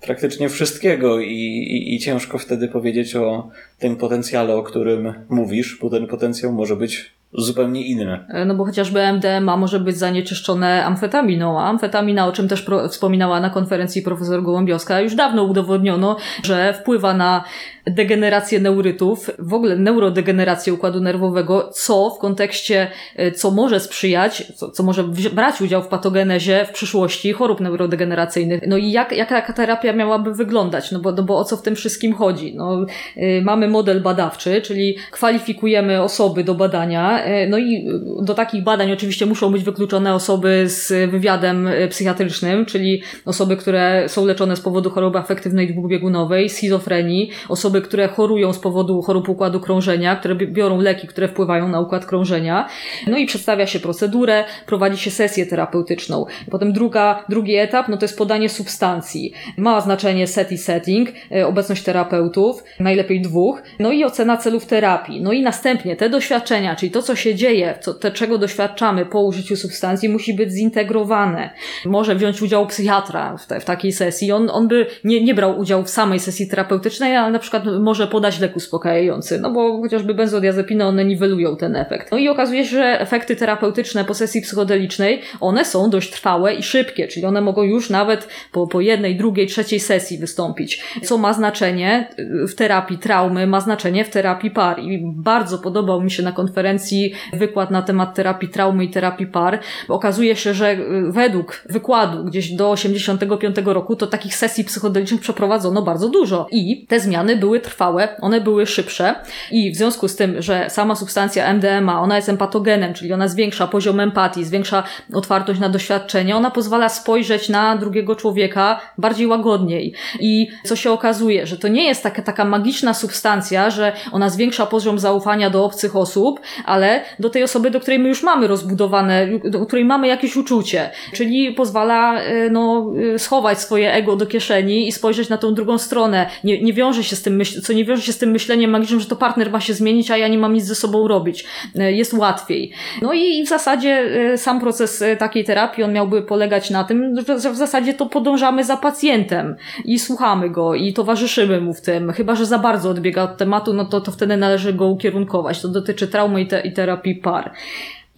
[0.00, 5.90] praktycznie wszystkiego i, i, i ciężko wtedy powiedzieć o tym potencjale, o którym mówisz, bo
[5.90, 8.24] ten potencjał może być zupełnie inny.
[8.46, 13.40] No bo chociażby MDMA może być zanieczyszczone amfetaminą, a amfetamina, o czym też pro, wspominała
[13.40, 17.44] na konferencji profesor Gołębiowska, już dawno udowodniono, że wpływa na
[17.86, 22.90] degenerację neurytów, w ogóle neurodegenerację układu nerwowego, co w kontekście,
[23.34, 28.60] co może sprzyjać, co, co może brać udział w patogenezie w przyszłości chorób neurodegeneracyjnych.
[28.66, 30.92] No i jak, jaka taka terapia miałaby wyglądać?
[30.92, 32.54] No bo, no bo o co w tym wszystkim chodzi?
[32.56, 37.88] No, yy, mamy model badawczy, czyli kwalifikujemy osoby do badania E, no i
[38.22, 44.04] do takich badań oczywiście muszą być wykluczone osoby z wywiadem e, psychiatrycznym, czyli osoby, które
[44.08, 49.60] są leczone z powodu choroby afektywnej dwubiegunowej, schizofrenii, osoby, które chorują z powodu chorób układu
[49.60, 52.68] krążenia, które biorą leki, które wpływają na układ krążenia.
[53.06, 56.26] No i przedstawia się procedurę, prowadzi się sesję terapeutyczną.
[56.50, 59.32] Potem druga, drugi etap, no to jest podanie substancji.
[59.56, 65.22] Ma znaczenie set i setting, e, obecność terapeutów, najlepiej dwóch, no i ocena celów terapii.
[65.22, 69.22] No i następnie te doświadczenia, czyli to, co się dzieje, co, te, czego doświadczamy po
[69.22, 71.50] użyciu substancji, musi być zintegrowane.
[71.84, 74.32] Może wziąć udział psychiatra w, te, w takiej sesji.
[74.32, 78.06] On, on by nie, nie brał udziału w samej sesji terapeutycznej, ale na przykład może
[78.06, 82.12] podać lek uspokajający, no bo chociażby benzodiazepiny, one niwelują ten efekt.
[82.12, 86.62] No i okazuje się, że efekty terapeutyczne po sesji psychodelicznej, one są dość trwałe i
[86.62, 91.32] szybkie, czyli one mogą już nawet po, po jednej, drugiej, trzeciej sesji wystąpić, co ma
[91.32, 92.08] znaczenie
[92.48, 94.78] w terapii traumy, ma znaczenie w terapii par.
[94.78, 96.99] I bardzo podobał mi się na konferencji
[97.32, 99.58] wykład na temat terapii traumy i terapii par.
[99.88, 100.76] Okazuje się, że
[101.10, 107.00] według wykładu gdzieś do 85 roku to takich sesji psychodelicznych przeprowadzono bardzo dużo i te
[107.00, 109.14] zmiany były trwałe, one były szybsze
[109.50, 113.66] i w związku z tym, że sama substancja MDMA, ona jest empatogenem, czyli ona zwiększa
[113.66, 114.82] poziom empatii, zwiększa
[115.14, 119.94] otwartość na doświadczenie, ona pozwala spojrzeć na drugiego człowieka bardziej łagodniej.
[120.20, 124.66] I co się okazuje, że to nie jest taka, taka magiczna substancja, że ona zwiększa
[124.66, 129.28] poziom zaufania do obcych osób, ale do tej osoby, do której my już mamy rozbudowane,
[129.44, 130.90] do której mamy jakieś uczucie.
[131.12, 135.78] Czyli pozwala e, no, e, schować swoje ego do kieszeni i spojrzeć na tą drugą
[135.78, 136.26] stronę.
[136.44, 139.00] Nie, nie wiąże się z tym myśl, co nie wiąże się z tym myśleniem magicznym,
[139.00, 141.44] że to partner ma się zmienić, a ja nie mam nic ze sobą robić.
[141.78, 142.72] E, jest łatwiej.
[143.02, 147.56] No i w zasadzie sam proces takiej terapii, on miałby polegać na tym, że w
[147.56, 152.12] zasadzie to podążamy za pacjentem i słuchamy go i towarzyszymy mu w tym.
[152.12, 155.62] Chyba, że za bardzo odbiega od tematu, no to, to wtedy należy go ukierunkować.
[155.62, 157.52] To dotyczy traumy i, te, i terapii par.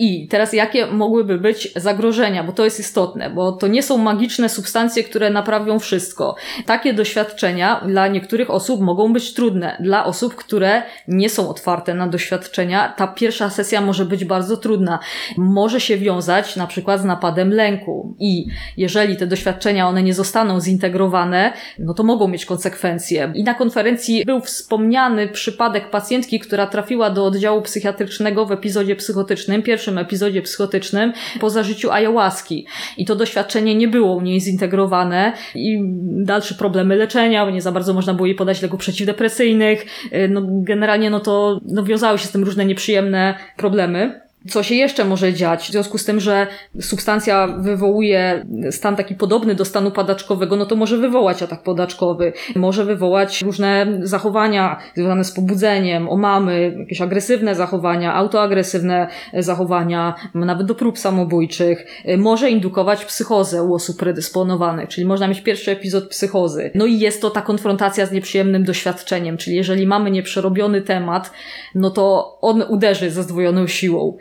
[0.03, 4.49] I teraz jakie mogłyby być zagrożenia, bo to jest istotne, bo to nie są magiczne
[4.49, 6.35] substancje, które naprawią wszystko.
[6.67, 9.77] Takie doświadczenia dla niektórych osób mogą być trudne.
[9.81, 14.99] Dla osób, które nie są otwarte na doświadczenia, ta pierwsza sesja może być bardzo trudna.
[15.37, 18.17] Może się wiązać na przykład z napadem lęku.
[18.19, 23.33] I jeżeli te doświadczenia, one nie zostaną zintegrowane, no to mogą mieć konsekwencje.
[23.35, 29.63] I na konferencji był wspomniany przypadek pacjentki, która trafiła do oddziału psychiatrycznego w epizodzie psychotycznym,
[29.63, 32.67] pierwszym pierwszym epizodzie psychotycznym po zażyciu ayahuaski.
[32.97, 35.79] I to doświadczenie nie było u niej zintegrowane i
[36.25, 39.87] dalsze problemy leczenia, bo nie za bardzo można było jej podać leków przeciwdepresyjnych.
[40.29, 45.05] No, generalnie no to no, wiązały się z tym różne nieprzyjemne problemy co się jeszcze
[45.05, 45.69] może dziać?
[45.69, 46.47] W związku z tym, że
[46.81, 52.85] substancja wywołuje stan taki podobny do stanu padaczkowego, no to może wywołać atak podaczkowy, może
[52.85, 60.99] wywołać różne zachowania związane z pobudzeniem, omamy, jakieś agresywne zachowania, autoagresywne zachowania, nawet do prób
[60.99, 61.87] samobójczych.
[62.19, 66.71] Może indukować psychozę u osób predysponowanych, czyli można mieć pierwszy epizod psychozy.
[66.75, 71.31] No i jest to ta konfrontacja z nieprzyjemnym doświadczeniem, czyli jeżeli mamy nieprzerobiony temat,
[71.75, 74.17] no to on uderzy ze zdwojoną siłą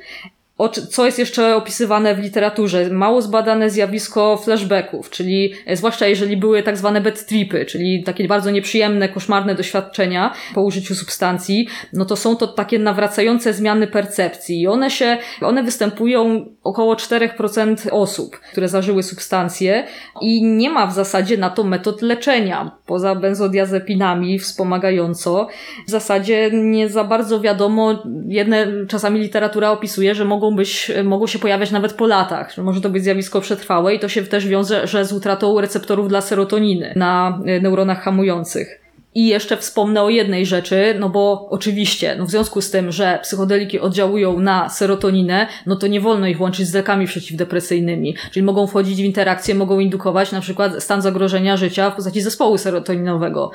[0.69, 2.89] co jest jeszcze opisywane w literaturze?
[2.89, 8.27] Mało zbadane zjawisko flashbacków, czyli e, zwłaszcza jeżeli były tak zwane bad tripy, czyli takie
[8.27, 14.61] bardzo nieprzyjemne, koszmarne doświadczenia po użyciu substancji, no to są to takie nawracające zmiany percepcji
[14.61, 19.87] i one się, one występują około 4% osób, które zażyły substancje
[20.21, 25.47] i nie ma w zasadzie na to metod leczenia, poza benzodiazepinami wspomagająco.
[25.87, 31.39] W zasadzie nie za bardzo wiadomo, jedne czasami literatura opisuje, że mogą być, mogą się
[31.39, 34.87] pojawiać nawet po latach, że może to być zjawisko przetrwałe i to się też wiąże
[34.87, 38.80] że z utratą receptorów dla serotoniny na e, neuronach hamujących.
[39.15, 43.19] I jeszcze wspomnę o jednej rzeczy, no bo oczywiście, no w związku z tym, że
[43.23, 48.15] psychodeliki oddziałują na serotoninę, no to nie wolno ich łączyć z lekami przeciwdepresyjnymi.
[48.31, 52.57] Czyli mogą wchodzić w interakcję, mogą indukować na przykład stan zagrożenia życia w postaci zespołu
[52.57, 53.51] serotoninowego.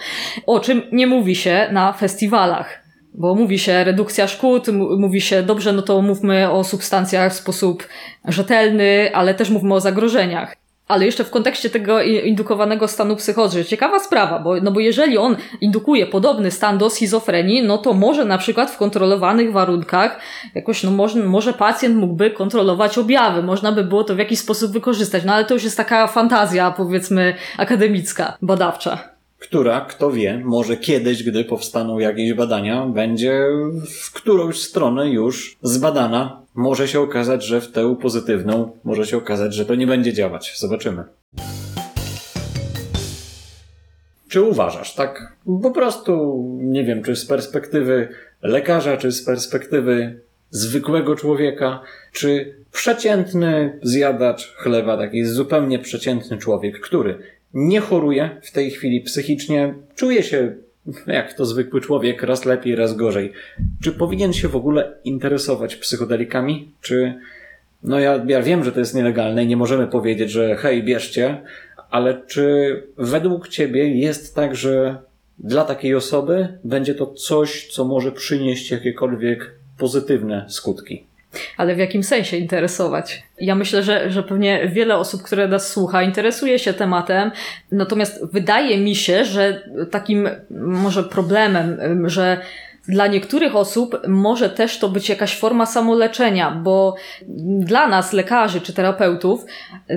[0.47, 2.87] O czym nie mówi się na festiwalach.
[3.15, 4.67] Bo mówi się redukcja szkód,
[4.99, 7.89] mówi się dobrze, no to mówmy o substancjach w sposób
[8.29, 10.66] rzetelny, ale też mówmy o zagrożeniach.
[10.89, 15.37] Ale jeszcze w kontekście tego indukowanego stanu psychozy, ciekawa sprawa, bo, no bo jeżeli on
[15.61, 20.21] indukuje podobny stan do schizofrenii, no to może na przykład w kontrolowanych warunkach
[20.55, 24.73] jakoś, no może, może pacjent mógłby kontrolować objawy, można by było to w jakiś sposób
[24.73, 30.77] wykorzystać, no ale to już jest taka fantazja, powiedzmy, akademicka, badawcza która, kto wie, może
[30.77, 33.47] kiedyś, gdy powstaną jakieś badania, będzie
[34.03, 36.43] w którąś stronę już zbadana.
[36.55, 40.55] Może się okazać, że w tę pozytywną, może się okazać, że to nie będzie działać.
[40.59, 41.05] Zobaczymy.
[44.29, 48.09] Czy uważasz, tak po prostu, nie wiem, czy z perspektywy
[48.43, 50.21] lekarza, czy z perspektywy
[50.51, 51.81] zwykłego człowieka,
[52.13, 57.19] czy przeciętny zjadacz chleba, taki zupełnie przeciętny człowiek, który
[57.55, 60.55] nie choruje w tej chwili psychicznie, czuje się
[61.07, 63.33] jak to zwykły człowiek, raz lepiej, raz gorzej.
[63.83, 66.73] Czy powinien się w ogóle interesować psychodelikami?
[66.81, 67.15] Czy,
[67.83, 71.43] no ja, ja wiem, że to jest nielegalne i nie możemy powiedzieć, że hej, bierzcie,
[71.91, 74.99] ale czy według Ciebie jest tak, że
[75.39, 81.06] dla takiej osoby będzie to coś, co może przynieść jakiekolwiek pozytywne skutki?
[81.57, 83.23] Ale w jakim sensie interesować?
[83.41, 87.31] Ja myślę, że, że pewnie wiele osób, które nas słucha, interesuje się tematem,
[87.73, 92.41] natomiast wydaje mi się, że takim może problemem, że
[92.89, 96.95] dla niektórych osób może też to być jakaś forma samoleczenia, bo
[97.59, 99.45] dla nas, lekarzy czy terapeutów,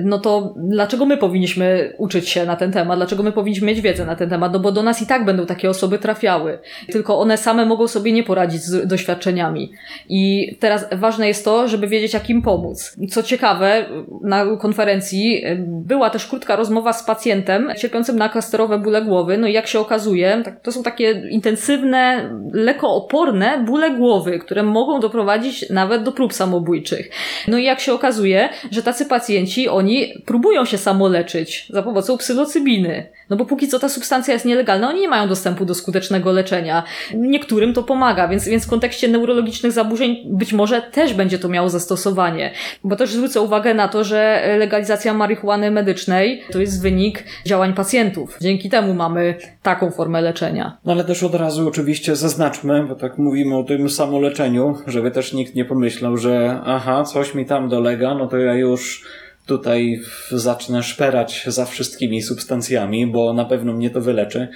[0.02, 2.98] no to dlaczego my powinniśmy uczyć się na ten temat?
[2.98, 4.52] Dlaczego my powinniśmy mieć wiedzę na ten temat?
[4.52, 6.58] No bo do nas i tak będą takie osoby trafiały.
[6.92, 9.72] Tylko one same mogą sobie nie poradzić z doświadczeniami.
[10.08, 12.96] I teraz ważne jest to, żeby wiedzieć, jak im pomóc.
[13.10, 13.86] Co ciekawe,
[14.22, 19.38] na konferencji była też krótka rozmowa z pacjentem cierpiącym na klasterowe bóle głowy.
[19.38, 24.62] No i jak się okazuje, tak, to są takie intensywne, lekko lekooporne bóle głowy, które
[24.62, 27.10] mogą doprowadzić nawet do prób samobójczych.
[27.48, 33.10] No i jak się okazuje, że tacy pacjenci, oni próbują się samoleczyć za pomocą psylocybiny.
[33.30, 36.82] No bo póki co ta substancja jest nielegalna, oni nie mają dostępu do skutecznego leczenia.
[37.14, 41.68] Niektórym to pomaga, więc, więc w kontekście neurologicznych zaburzeń być może też będzie to miało
[41.68, 42.50] zastosowanie.
[42.84, 48.38] Bo też zwrócę uwagę na to, że legalizacja marihuany medycznej to jest wynik działań pacjentów.
[48.40, 50.78] Dzięki temu mamy taką formę leczenia.
[50.84, 55.32] No ale też od razu oczywiście zaznaczmy, bo tak mówimy o tym samoleczeniu, żeby też
[55.32, 59.04] nikt nie pomyślał, że aha, coś mi tam dolega, no to ja już
[59.46, 64.48] tutaj zacznę szperać za wszystkimi substancjami, bo na pewno mnie to wyleczy.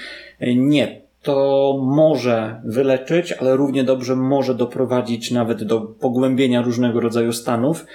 [0.57, 7.87] Nie, to może wyleczyć, ale równie dobrze może doprowadzić nawet do pogłębienia różnego rodzaju stanów.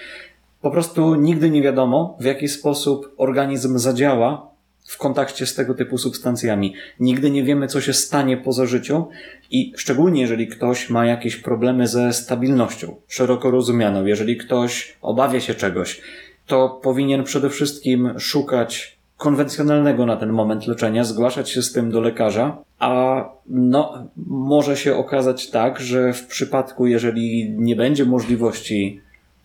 [0.62, 4.49] Po prostu nigdy nie wiadomo, w jaki sposób organizm zadziała
[4.90, 6.74] w kontakcie z tego typu substancjami.
[7.00, 9.08] Nigdy nie wiemy, co się stanie po zażyciu
[9.52, 15.56] i szczególnie jeżeli ktoś ma jakieś problemy ze stabilnością, szeroko rozumianą, jeżeli ktoś obawia się
[15.56, 16.02] czegoś,
[16.48, 22.02] to powinien przede wszystkim szukać konwencjonalnego na ten moment leczenia, zgłaszać się z tym do
[22.02, 29.02] lekarza, a no, może się okazać tak, że w przypadku, jeżeli nie będzie możliwości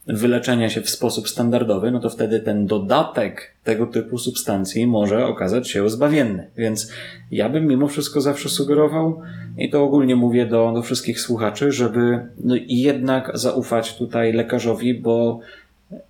[0.06, 5.70] wyleczenia się w sposób standardowy, no to wtedy ten dodatek tego typu substancji może okazać
[5.70, 6.50] się zbawienny.
[6.56, 6.90] Więc
[7.30, 9.20] ja bym mimo wszystko zawsze sugerował,
[9.58, 15.40] i to ogólnie mówię do, do wszystkich słuchaczy, żeby no, jednak zaufać tutaj lekarzowi, bo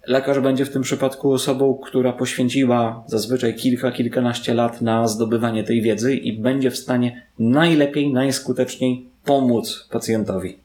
[0.06, 5.82] Lekarz będzie w tym przypadku osobą, która poświęciła zazwyczaj kilka, kilkanaście lat na zdobywanie tej
[5.82, 10.63] wiedzy i będzie w stanie najlepiej, najskuteczniej pomóc pacjentowi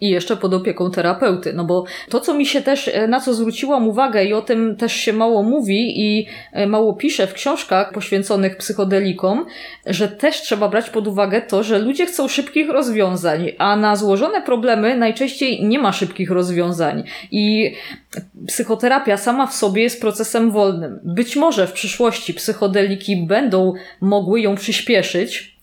[0.00, 1.52] i jeszcze pod opieką terapeuty.
[1.52, 4.76] No bo to, co mi się też, e, na co zwróciłam uwagę i o tym
[4.76, 9.46] też się mało mówi i e, mało pisze w książkach poświęconych psychodelikom,
[9.86, 14.42] że też trzeba brać pod uwagę to, że ludzie chcą szybkich rozwiązań, a na złożone
[14.42, 17.04] problemy najczęściej nie ma szybkich rozwiązań.
[17.30, 17.74] I
[18.46, 21.00] psychoterapia sama w sobie jest procesem wolnym.
[21.04, 25.56] Być może w przyszłości psychodeliki będą mogły ją przyspieszyć,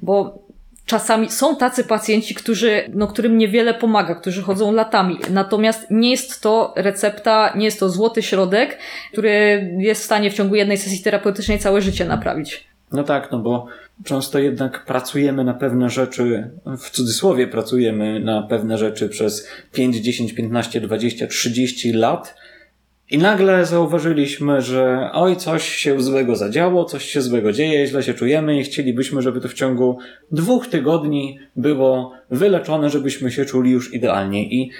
[0.00, 0.43] bo
[0.86, 5.18] Czasami są tacy pacjenci, którzy, no, którym niewiele pomaga, którzy chodzą latami.
[5.30, 8.78] Natomiast nie jest to recepta, nie jest to złoty środek,
[9.12, 12.64] który jest w stanie w ciągu jednej sesji terapeutycznej całe życie naprawić.
[12.92, 13.66] No tak, no bo
[14.04, 20.32] często jednak pracujemy na pewne rzeczy, w cudzysłowie pracujemy na pewne rzeczy przez 5, 10,
[20.32, 22.34] 15, 20, 30 lat
[23.10, 28.14] i nagle zauważyliśmy, że oj, coś się złego zadziało, coś się złego dzieje, źle się
[28.14, 29.98] czujemy i chcielibyśmy, żeby to w ciągu
[30.30, 34.44] dwóch tygodni było wyleczone, żebyśmy się czuli już idealnie.
[34.44, 34.70] I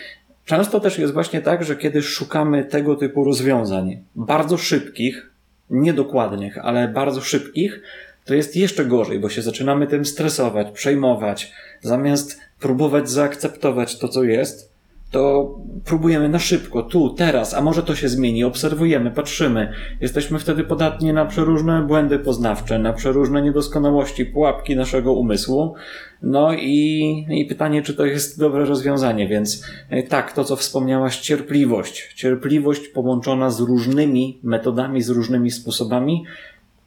[0.44, 5.30] często też jest właśnie tak, że kiedy szukamy tego typu rozwiązań, bardzo szybkich,
[5.70, 7.82] niedokładnych, ale bardzo szybkich,
[8.24, 14.24] to jest jeszcze gorzej, bo się zaczynamy tym stresować, przejmować, zamiast próbować zaakceptować to, co
[14.24, 14.73] jest,
[15.14, 19.72] to próbujemy na szybko, tu, teraz, a może to się zmieni, obserwujemy, patrzymy.
[20.00, 25.74] Jesteśmy wtedy podatni na przeróżne błędy poznawcze, na przeróżne niedoskonałości, pułapki naszego umysłu.
[26.22, 31.20] No i, i pytanie, czy to jest dobre rozwiązanie, więc e, tak, to co wspomniałaś,
[31.20, 32.14] cierpliwość.
[32.14, 36.24] Cierpliwość połączona z różnymi metodami, z różnymi sposobami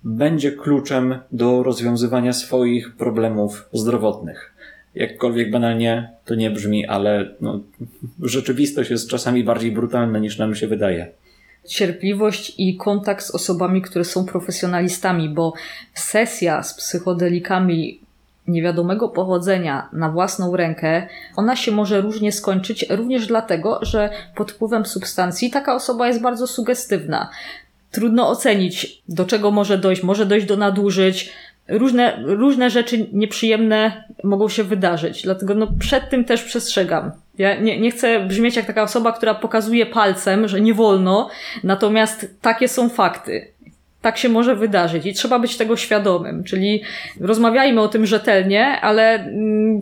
[0.03, 4.56] będzie kluczem do rozwiązywania swoich problemów zdrowotnych
[4.99, 7.59] jakkolwiek banalnie to nie brzmi, ale no,
[8.21, 11.07] rzeczywistość jest czasami bardziej brutalna niż nam się wydaje.
[11.67, 15.53] Cierpliwość i kontakt z osobami, które są profesjonalistami, bo
[15.93, 17.99] sesja z psychodelikami
[18.47, 24.85] niewiadomego pochodzenia na własną rękę, ona się może różnie skończyć, również dlatego, że pod wpływem
[24.85, 27.29] substancji taka osoba jest bardzo sugestywna.
[27.91, 30.03] Trudno ocenić, do czego może dojść.
[30.03, 31.31] Może dojść do nadużyć.
[31.69, 35.23] Różne, różne rzeczy nieprzyjemne mogą się wydarzyć.
[35.23, 37.11] Dlatego no, przed tym też przestrzegam.
[37.37, 41.29] Ja nie, nie chcę brzmieć jak taka osoba, która pokazuje palcem, że nie wolno,
[41.63, 43.57] natomiast takie są fakty
[44.01, 46.43] tak się może wydarzyć i trzeba być tego świadomym.
[46.43, 46.81] Czyli
[47.21, 49.81] rozmawiajmy o tym rzetelnie, ale mm,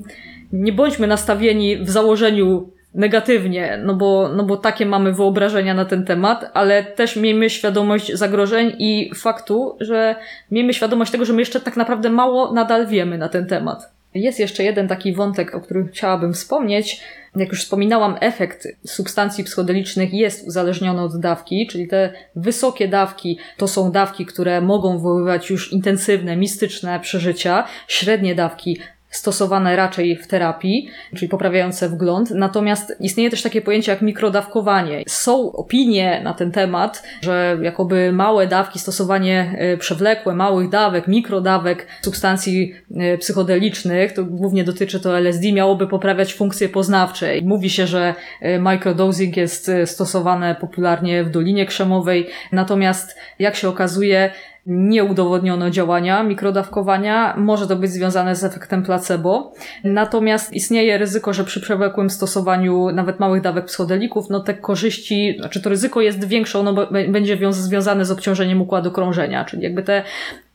[0.53, 6.05] nie bądźmy nastawieni w założeniu negatywnie, no bo, no bo takie mamy wyobrażenia na ten
[6.05, 10.15] temat, ale też miejmy świadomość zagrożeń i faktu, że
[10.51, 13.95] miejmy świadomość tego, że my jeszcze tak naprawdę mało nadal wiemy na ten temat.
[14.15, 17.01] Jest jeszcze jeden taki wątek, o którym chciałabym wspomnieć.
[17.35, 23.67] Jak już wspominałam, efekt substancji psychodelicznych jest uzależniony od dawki, czyli te wysokie dawki to
[23.67, 27.63] są dawki, które mogą wywoływać już intensywne, mistyczne przeżycia.
[27.87, 28.79] Średnie dawki
[29.15, 32.31] stosowane raczej w terapii, czyli poprawiające wgląd.
[32.31, 35.03] Natomiast istnieje też takie pojęcie jak mikrodawkowanie.
[35.07, 41.87] Są opinie na ten temat, że jakoby małe dawki, stosowanie e, przewlekłe, małych dawek, mikrodawek
[42.01, 47.33] substancji e, psychodelicznych, to głównie dotyczy to LSD, miałoby poprawiać funkcje poznawcze.
[47.41, 54.31] Mówi się, że e, microdosing jest stosowane popularnie w Dolinie Krzemowej, natomiast jak się okazuje,
[54.65, 57.33] nie udowodniono działania mikrodawkowania.
[57.37, 59.53] Może to być związane z efektem placebo.
[59.83, 65.61] Natomiast istnieje ryzyko, że przy przewlekłym stosowaniu nawet małych dawek psychodelików, no te korzyści, znaczy
[65.61, 70.03] to ryzyko jest większe, ono będzie związane z obciążeniem układu krążenia, czyli jakby te,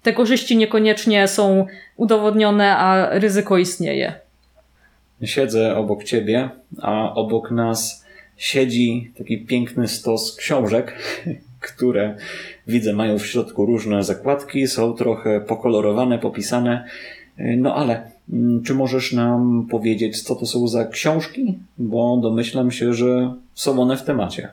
[0.02, 4.12] te korzyści niekoniecznie są udowodnione, a ryzyko istnieje.
[5.24, 6.50] Siedzę obok ciebie,
[6.82, 8.04] a obok nas
[8.36, 10.98] siedzi taki piękny stos książek,
[11.60, 12.16] które
[12.70, 16.84] widzę mają w środku różne zakładki, są trochę pokolorowane, popisane.
[17.56, 18.02] No ale
[18.32, 21.58] mm, czy możesz nam powiedzieć, co to są za książki?
[21.78, 24.48] Bo domyślam się, że są one w temacie.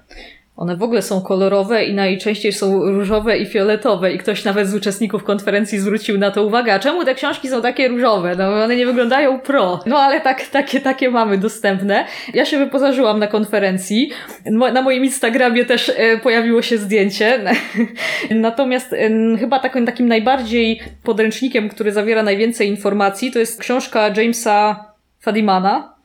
[0.57, 4.75] One w ogóle są kolorowe i najczęściej są różowe i fioletowe i ktoś nawet z
[4.75, 8.35] uczestników konferencji zwrócił na to uwagę, a czemu te książki są takie różowe?
[8.35, 9.79] No one nie wyglądają pro.
[9.85, 12.05] No ale tak, takie, takie mamy dostępne.
[12.33, 14.11] Ja się wyposażyłam na konferencji.
[14.45, 17.39] Na moim Instagramie też e, pojawiło się zdjęcie.
[18.31, 18.95] Natomiast
[19.39, 24.85] chyba takim, takim najbardziej podręcznikiem, który zawiera najwięcej informacji, to jest książka Jamesa
[25.19, 25.96] Fadimana,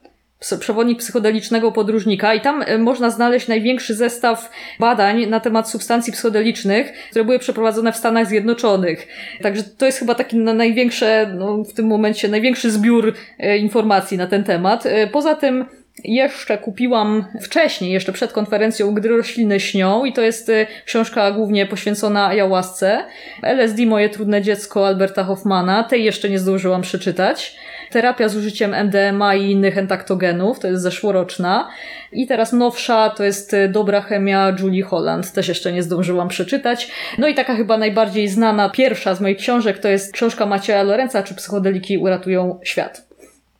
[0.61, 6.93] przewodnik psychodelicznego podróżnika i tam e, można znaleźć największy zestaw badań na temat substancji psychodelicznych,
[7.11, 9.09] które były przeprowadzone w Stanach Zjednoczonych.
[9.43, 14.27] Także to jest chyba taki największe, no, w tym momencie największy zbiór e, informacji na
[14.27, 14.87] ten temat.
[14.87, 15.65] E, poza tym
[16.05, 20.53] jeszcze kupiłam wcześniej, jeszcze przed konferencją, Gdy rośliny śnią i to jest
[20.85, 23.05] książka głównie poświęcona ayahuasce.
[23.43, 25.85] LSD, moje trudne dziecko Alberta Hoffmana.
[25.85, 27.57] Tej jeszcze nie zdążyłam przeczytać
[27.93, 31.69] terapia z użyciem MDMA i innych entaktogenów, to jest zeszłoroczna.
[32.13, 36.91] I teraz nowsza to jest y, Dobra chemia Julie Holland, też jeszcze nie zdążyłam przeczytać.
[37.19, 41.23] No i taka chyba najbardziej znana, pierwsza z moich książek to jest książka Macieja Lorenza,
[41.23, 43.12] czy psychodeliki uratują świat.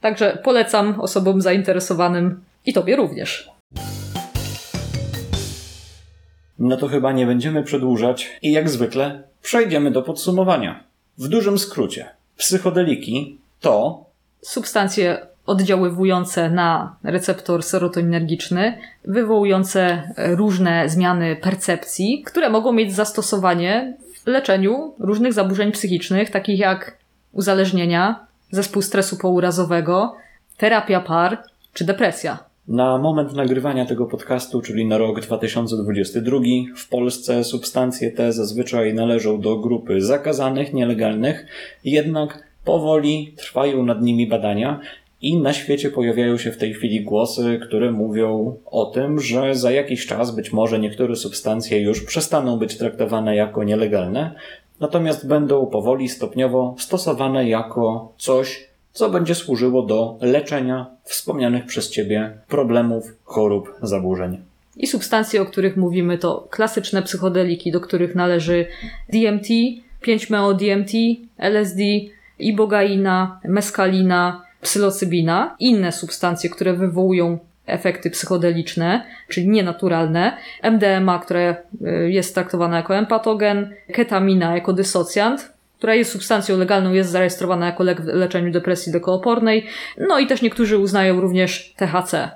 [0.03, 3.51] Także polecam osobom zainteresowanym i tobie również.
[6.59, 10.85] No to chyba nie będziemy przedłużać i jak zwykle przejdziemy do podsumowania.
[11.19, 14.05] W dużym skrócie, psychodeliki to
[14.41, 24.95] substancje oddziaływujące na receptor serotoninergiczny, wywołujące różne zmiany percepcji, które mogą mieć zastosowanie w leczeniu
[24.99, 26.99] różnych zaburzeń psychicznych, takich jak
[27.33, 30.17] uzależnienia, zespół stresu pourazowego,
[30.57, 31.43] terapia par
[31.73, 32.39] czy depresja.
[32.69, 36.39] Na moment nagrywania tego podcastu, czyli na rok 2022,
[36.77, 41.47] w Polsce substancje te zazwyczaj należą do grupy zakazanych, nielegalnych,
[41.85, 44.81] jednak Powoli trwają nad nimi badania
[45.23, 49.71] i na świecie pojawiają się w tej chwili głosy, które mówią o tym, że za
[49.71, 54.35] jakiś czas być może niektóre substancje już przestaną być traktowane jako nielegalne,
[54.81, 62.39] natomiast będą powoli, stopniowo stosowane jako coś, co będzie służyło do leczenia wspomnianych przez Ciebie
[62.49, 64.39] problemów, chorób, zaburzeń.
[64.77, 68.67] I substancje, o których mówimy, to klasyczne psychodeliki, do których należy
[69.09, 69.49] DMT,
[70.07, 70.93] 5-meo-DMT,
[71.39, 71.83] LSD,
[72.39, 81.57] ibogaina, meskalina, psylocybina, inne substancje, które wywołują efekty psychodeliczne, czyli nienaturalne, MDMA, które
[81.87, 87.85] y, jest traktowana jako empatogen, ketamina jako dysocjant, która jest substancją legalną, jest zarejestrowana jako
[87.85, 89.67] lek w leczeniu depresji dekoopornej,
[90.09, 92.31] no i też niektórzy uznają również THC.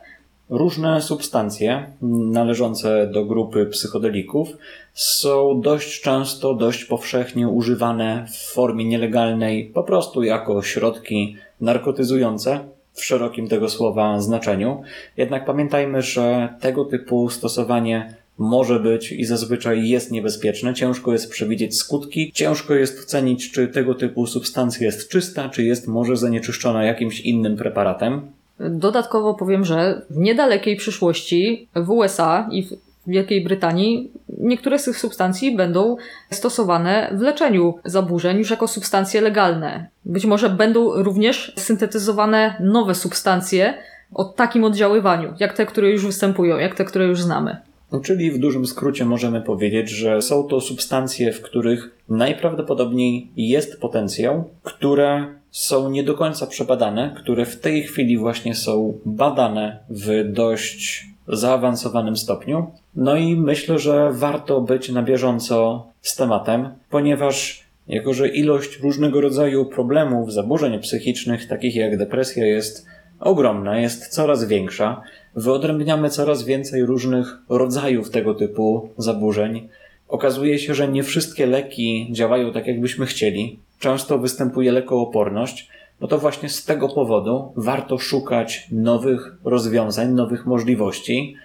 [0.51, 1.87] Różne substancje
[2.31, 4.49] należące do grupy psychodelików
[4.95, 12.61] są dość często, dość powszechnie używane w formie nielegalnej, po prostu jako środki narkotyzujące
[12.97, 14.83] w szerokim tego słowa znaczeniu.
[15.17, 20.75] Jednak pamiętajmy, że tego typu stosowanie może być i zazwyczaj jest niebezpieczne.
[20.75, 25.89] Ciężko jest przewidzieć skutki, ciężko jest ocenić, czy tego typu substancja jest czysta, czy jest
[25.89, 28.21] może zanieczyszczona jakimś innym preparatem.
[28.61, 34.99] Dodatkowo powiem, że w niedalekiej przyszłości w USA i w Wielkiej Brytanii niektóre z tych
[34.99, 35.97] substancji będą
[36.31, 39.89] stosowane w leczeniu zaburzeń już jako substancje legalne.
[40.05, 43.75] Być może będą również syntetyzowane nowe substancje
[44.15, 47.57] o takim oddziaływaniu, jak te, które już występują, jak te, które już znamy.
[47.93, 53.81] No, czyli w dużym skrócie możemy powiedzieć, że są to substancje, w których najprawdopodobniej jest
[53.81, 60.33] potencjał, które są nie do końca przebadane, które w tej chwili właśnie są badane w
[60.33, 62.67] dość zaawansowanym stopniu.
[62.95, 69.21] No i myślę, że warto być na bieżąco z tematem, ponieważ jako, że ilość różnego
[69.21, 72.87] rodzaju problemów, zaburzeń psychicznych, takich jak depresja, jest
[73.21, 75.03] ogromna, jest coraz większa,
[75.37, 79.69] wyodrębniamy coraz więcej różnych rodzajów tego typu zaburzeń.
[80.09, 83.59] Okazuje się, że nie wszystkie leki działają tak, jakbyśmy chcieli.
[83.79, 85.69] Często występuje lekooporność,
[86.01, 91.37] no to właśnie z tego powodu warto szukać nowych rozwiązań, nowych możliwości,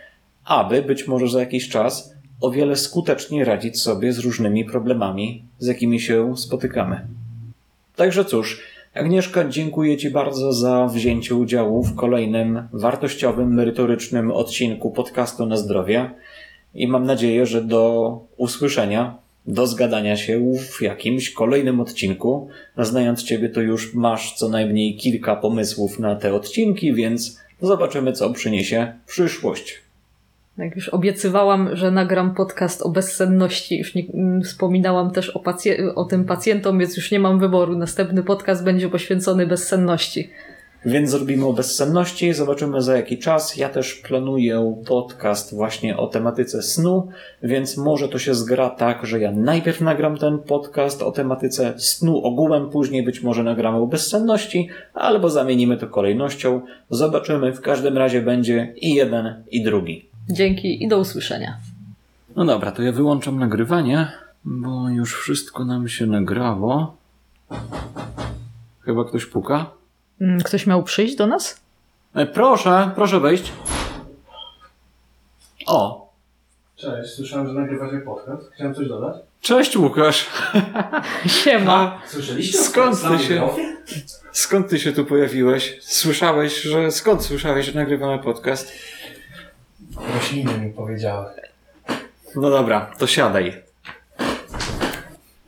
[0.46, 5.68] aby być może za jakiś czas o wiele skuteczniej radzić sobie z różnymi problemami, z
[5.68, 7.08] jakimi się spotykamy.
[7.96, 8.62] Także cóż,
[8.94, 16.12] Agnieszka, dziękuję Ci bardzo za wzięcie udziału w kolejnym wartościowym, merytorycznym odcinku podcastu na zdrowie
[16.74, 22.50] i mam nadzieję, że do usłyszenia, do zgadania się w jakimś kolejnym odcinku.
[22.78, 28.30] Znając Ciebie, to już masz co najmniej kilka pomysłów na te odcinki, więc zobaczymy, co
[28.34, 29.82] przyniesie przyszłość.
[30.58, 35.94] Jak już obiecywałam, że nagram podcast o bezsenności, już nie, mm, wspominałam też o, pacje-
[35.96, 37.78] o tym pacjentom, więc już nie mam wyboru.
[37.78, 40.30] Następny podcast będzie poświęcony bezsenności.
[40.86, 43.58] Więc zrobimy o bezsenności, zobaczymy za jaki czas.
[43.58, 47.08] Ja też planuję podcast właśnie o tematyce snu,
[47.44, 52.22] więc może to się zgra tak, że ja najpierw nagram ten podcast o tematyce snu
[52.24, 56.62] ogółem, później być może nagramy o bezsenności, albo zamienimy to kolejnością.
[56.90, 60.06] Zobaczymy, w każdym razie będzie i jeden, i drugi.
[60.30, 61.58] Dzięki i do usłyszenia.
[62.36, 64.08] No dobra, to ja wyłączam nagrywanie,
[64.46, 66.98] bo już wszystko nam się nagrało.
[68.80, 69.81] Chyba ktoś puka.
[70.22, 71.60] Mm, Ktoś miał przyjść do nas?
[72.16, 73.52] E, proszę, proszę wejść.
[75.68, 76.12] O,
[76.76, 78.52] Cześć, słyszałem, że nagrywacie podcast.
[78.56, 79.16] Chciałem coś dodać.
[79.42, 80.30] cześć Łukasz.
[81.44, 82.02] Siema.
[82.08, 82.58] Słyszeliście?
[82.58, 83.50] Skąd ty się-
[84.32, 85.78] skąd ty się tu pojawiłeś?
[85.82, 88.72] Słyszałeś, że skąd słyszałeś, że nagrywamy podcast?
[90.16, 91.26] Rośliny mi powiedziały.
[92.36, 93.62] No dobra, to siadaj.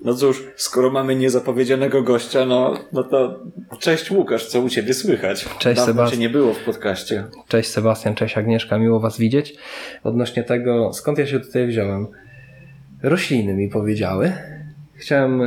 [0.03, 3.39] No cóż, skoro mamy niezapowiedzianego gościa, no, no to
[3.79, 5.45] cześć Łukasz, co u ciebie słychać?
[5.59, 6.19] Cześć, Dawno Sebastian.
[6.19, 7.23] nie było w podcaście.
[7.47, 9.55] Cześć Sebastian, cześć Agnieszka, miło Was widzieć.
[10.03, 12.07] Odnośnie tego, skąd ja się tutaj wziąłem?
[13.03, 14.33] Rośliny mi powiedziały.
[14.93, 15.41] Chciałem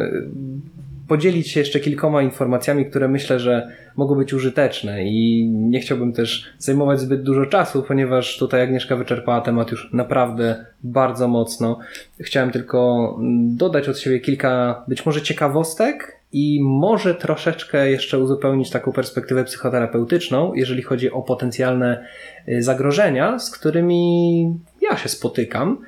[1.08, 6.44] podzielić się jeszcze kilkoma informacjami, które myślę, że mogą być użyteczne i nie chciałbym też
[6.58, 11.78] zajmować zbyt dużo czasu, ponieważ tutaj Agnieszka wyczerpała temat już naprawdę bardzo mocno.
[12.20, 18.70] Chciałem tylko mm, dodać od siebie kilka być może ciekawostek i może troszeczkę jeszcze uzupełnić
[18.70, 22.04] taką perspektywę psychoterapeutyczną, jeżeli chodzi o potencjalne
[22.48, 25.78] y, zagrożenia, z którymi ja się spotykam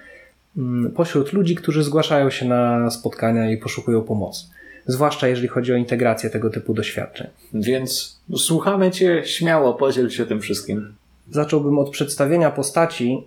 [0.57, 4.58] mm, pośród ludzi, którzy zgłaszają się na spotkania i poszukują pomocy.
[4.89, 7.27] Zwłaszcza jeżeli chodzi o integrację tego typu doświadczeń.
[7.55, 10.95] Więc słuchamy cię, śmiało podziel się tym wszystkim.
[11.31, 13.27] Zacząłbym od przedstawienia postaci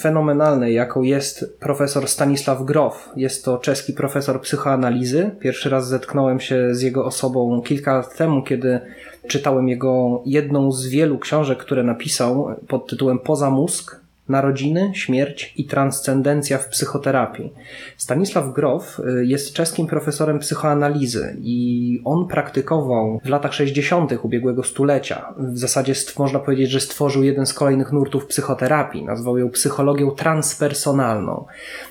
[0.00, 3.08] fenomenalnej, jaką jest profesor Stanisław Grof.
[3.16, 5.30] Jest to czeski profesor psychoanalizy.
[5.40, 8.80] Pierwszy raz zetknąłem się z jego osobą kilka lat temu, kiedy
[9.28, 13.99] czytałem jego jedną z wielu książek, które napisał pod tytułem Poza mózg.
[14.30, 17.52] Narodziny, śmierć i transcendencja w psychoterapii.
[17.96, 24.12] Stanisław Grof y, jest czeskim profesorem psychoanalizy i on praktykował w latach 60.
[24.22, 25.34] ubiegłego stulecia.
[25.38, 29.04] W zasadzie można powiedzieć, że stworzył jeden z kolejnych nurtów psychoterapii.
[29.04, 31.44] Nazwał ją psychologią transpersonalną.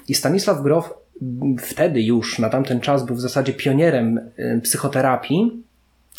[0.08, 5.69] I Stanisław Grof m, wtedy już, na tamten czas, był w zasadzie pionierem y, psychoterapii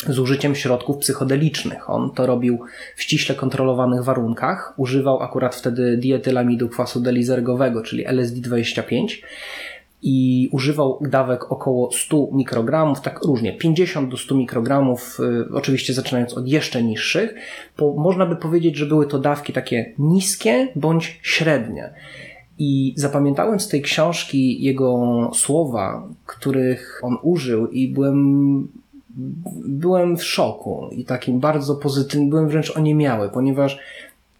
[0.09, 1.89] z użyciem środków psychodelicznych.
[1.89, 2.59] On to robił
[2.95, 4.73] w ściśle kontrolowanych warunkach.
[4.77, 9.07] Używał akurat wtedy dietylamidu kwasu delizergowego, czyli LSD-25
[10.01, 16.33] i używał dawek około 100 mikrogramów, tak różnie, 50 do 100 mikrogramów, y, oczywiście zaczynając
[16.33, 17.35] od jeszcze niższych.
[17.97, 21.93] Można by powiedzieć, że były to dawki takie niskie bądź średnie.
[22.57, 28.67] I zapamiętałem z tej książki jego słowa, których on użył, i byłem
[29.65, 33.79] byłem w szoku i takim bardzo pozytywnym, byłem wręcz oniemiały, ponieważ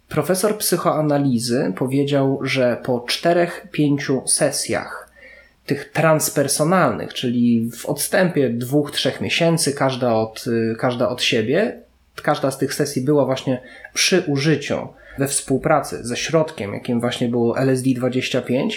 [0.09, 5.11] profesor psychoanalizy powiedział, że po czterech, pięciu sesjach
[5.65, 11.79] tych transpersonalnych, czyli w odstępie dwóch, trzech miesięcy, każda od, y, każda od siebie,
[12.23, 13.61] każda z tych sesji była właśnie
[13.93, 14.87] przy użyciu
[15.19, 18.69] we współpracy ze środkiem, jakim właśnie było LSD-25,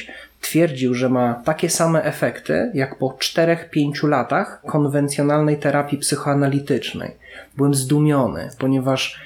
[0.44, 7.10] twierdził, że ma takie same efekty jak po 4-5 latach konwencjonalnej terapii psychoanalitycznej.
[7.56, 9.20] Byłem zdumiony, ponieważ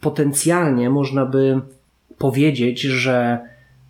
[0.00, 1.60] potencjalnie można by
[2.18, 3.38] powiedzieć, że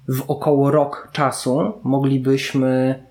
[0.08, 3.02] w około rok czasu moglibyśmy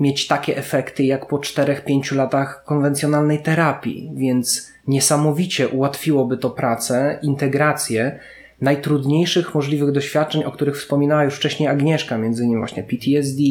[0.00, 8.18] mieć takie efekty jak po 4-5 latach konwencjonalnej terapii, więc niesamowicie ułatwiłoby to pracę, integrację
[8.62, 13.42] najtrudniejszych możliwych doświadczeń, o których wspominała już wcześniej Agnieszka, między innymi właśnie PTSD,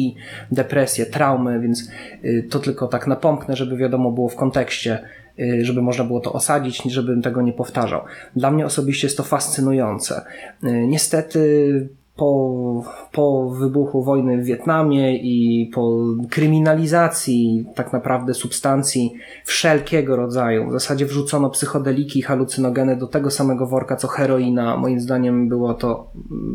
[0.52, 1.90] depresję, traumy, więc
[2.24, 4.98] y, to tylko tak napomknę, żeby wiadomo było w kontekście,
[5.38, 8.00] y, żeby można było to osadzić, żebym tego nie powtarzał.
[8.36, 10.22] Dla mnie osobiście jest to fascynujące.
[10.64, 15.98] Y, niestety po, po wybuchu wojny w Wietnamie i po
[16.30, 23.66] kryminalizacji tak naprawdę substancji wszelkiego rodzaju, w zasadzie wrzucono psychodeliki i halucynogeny do tego samego
[23.66, 24.76] worka co heroina.
[24.76, 26.10] Moim zdaniem było to,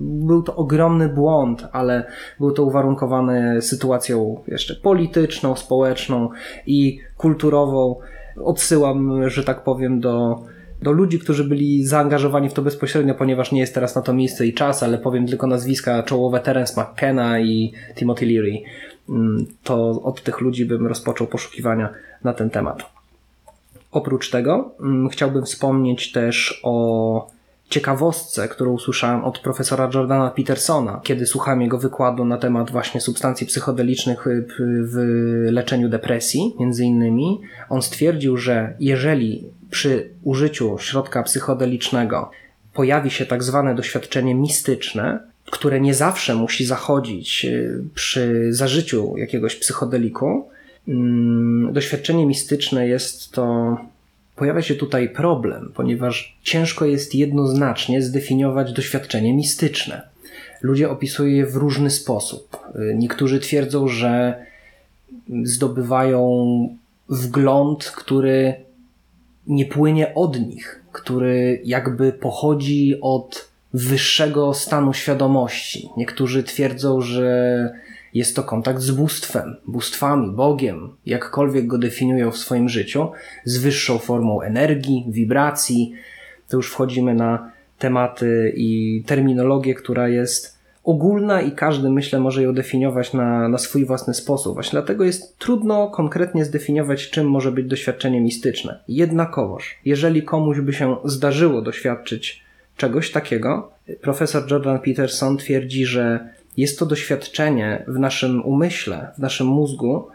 [0.05, 2.05] był to ogromny błąd, ale
[2.39, 6.29] był to uwarunkowane sytuacją jeszcze polityczną, społeczną
[6.67, 7.95] i kulturową.
[8.43, 10.39] Odsyłam, że tak powiem, do
[10.81, 14.47] do ludzi, którzy byli zaangażowani w to bezpośrednio, ponieważ nie jest teraz na to miejsce
[14.47, 18.61] i czas, ale powiem tylko nazwiska czołowe Terence McKenna i Timothy Leary.
[19.09, 21.89] Mm, to od tych ludzi bym rozpoczął poszukiwania
[22.23, 22.83] na ten temat.
[23.91, 27.27] Oprócz tego mm, chciałbym wspomnieć też o
[27.69, 33.47] ciekawostce, którą usłyszałem od profesora Jordana Petersona, kiedy słuchałem jego wykładu na temat właśnie substancji
[33.47, 34.25] psychodelicznych
[34.59, 34.95] w
[35.51, 37.41] leczeniu depresji, między innymi.
[37.69, 42.31] On stwierdził, że jeżeli przy użyciu środka psychodelicznego
[42.73, 45.19] pojawi się tak zwane doświadczenie mistyczne,
[45.51, 50.49] które nie zawsze musi zachodzić y, przy zażyciu jakiegoś psychodeliku.
[50.87, 53.77] Mm, doświadczenie mistyczne jest to.
[54.35, 60.01] Pojawia się tutaj problem, ponieważ ciężko jest jednoznacznie zdefiniować doświadczenie mistyczne.
[60.61, 62.57] Ludzie opisują je w różny sposób.
[62.75, 64.45] Y, niektórzy twierdzą, że
[65.43, 66.21] zdobywają
[67.09, 68.66] wgląd, który
[69.47, 75.89] nie płynie od nich, który jakby pochodzi od wyższego stanu świadomości.
[75.97, 77.69] Niektórzy twierdzą, że
[78.13, 83.11] jest to kontakt z bóstwem, bóstwami, Bogiem, jakkolwiek go definiują w swoim życiu,
[83.43, 85.93] z wyższą formą energii, wibracji.
[86.47, 90.56] To już wchodzimy na tematy i terminologię, która jest
[90.87, 94.53] ogólna i każdy, myślę, może ją definiować na, na swój własny sposób.
[94.53, 98.79] Właśnie dlatego jest trudno konkretnie zdefiniować, czym może być doświadczenie mistyczne.
[98.87, 102.43] Jednakowoż, jeżeli komuś by się zdarzyło doświadczyć
[102.77, 103.71] czegoś takiego,
[104.01, 110.07] profesor Jordan Peterson twierdzi, że jest to doświadczenie w naszym umyśle, w naszym mózgu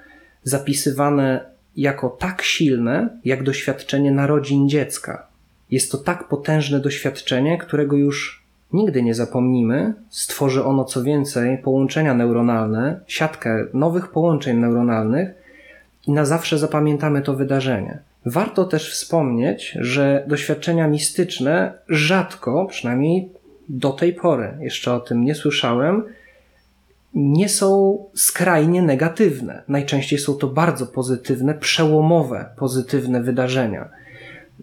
[0.43, 1.45] zapisywane
[1.77, 5.27] jako tak silne, jak doświadczenie narodzin dziecka.
[5.71, 8.42] Jest to tak potężne doświadczenie, którego już
[8.73, 15.31] Nigdy nie zapomnimy, stworzy ono co więcej połączenia neuronalne, siatkę nowych połączeń neuronalnych
[16.07, 17.99] i na zawsze zapamiętamy to wydarzenie.
[18.27, 23.31] Warto też wspomnieć, że doświadczenia mistyczne rzadko, przynajmniej
[23.69, 26.05] do tej pory, jeszcze o tym nie słyszałem,
[27.15, 29.63] nie są skrajnie negatywne.
[29.69, 33.89] Najczęściej są to bardzo pozytywne, przełomowe, pozytywne wydarzenia.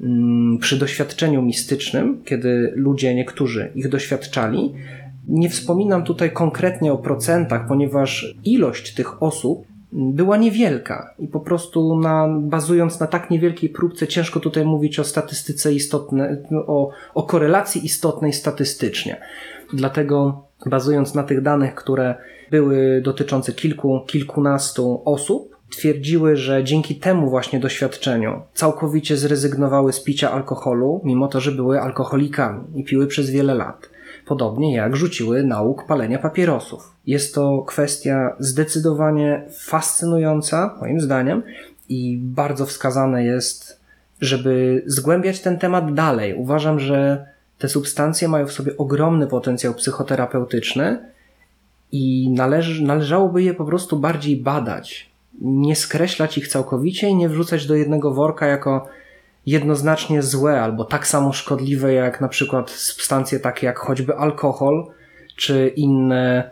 [0.03, 4.73] Mm, przy doświadczeniu mistycznym, kiedy ludzie, niektórzy ich doświadczali,
[5.27, 11.99] nie wspominam tutaj konkretnie o procentach, ponieważ ilość tych osób była niewielka i po prostu
[11.99, 17.85] na, bazując na tak niewielkiej próbce ciężko tutaj mówić o statystyce istotnej, o, o korelacji
[17.85, 19.21] istotnej statystycznie.
[19.73, 22.15] Dlatego bazując na tych danych, które
[22.51, 30.31] były dotyczące kilku, kilkunastu osób, twierdziły, że dzięki temu właśnie doświadczeniu całkowicie zrezygnowały z picia
[30.31, 33.89] alkoholu, mimo to, że były alkoholikami i piły przez wiele lat.
[34.25, 36.91] Podobnie jak rzuciły nauk palenia papierosów.
[37.07, 41.43] Jest to kwestia zdecydowanie fascynująca, moim zdaniem,
[41.89, 43.79] i bardzo wskazane jest,
[44.21, 46.33] żeby zgłębiać ten temat dalej.
[46.33, 47.25] Uważam, że
[47.57, 50.99] te substancje mają w sobie ogromny potencjał psychoterapeutyczny
[51.91, 52.29] i
[52.81, 55.08] należałoby je po prostu bardziej badać,
[55.41, 58.87] nie skreślać ich całkowicie i nie wrzucać do jednego worka jako
[59.45, 64.87] jednoznacznie złe albo tak samo szkodliwe jak na przykład substancje takie jak choćby alkohol
[65.35, 66.49] czy inne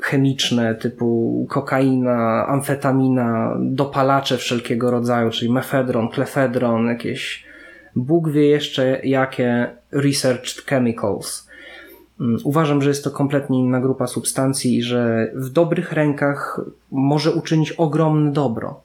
[0.00, 7.46] chemiczne typu kokaina, amfetamina, dopalacze wszelkiego rodzaju, czyli mefedron, klefedron, jakieś
[7.96, 11.45] Bóg wie jeszcze jakie researched chemicals.
[12.20, 16.60] Mm, Uważam, że jest to kompletnie inna grupa substancji i że w dobrych rękach
[16.90, 18.80] może uczynić ogromne dobro.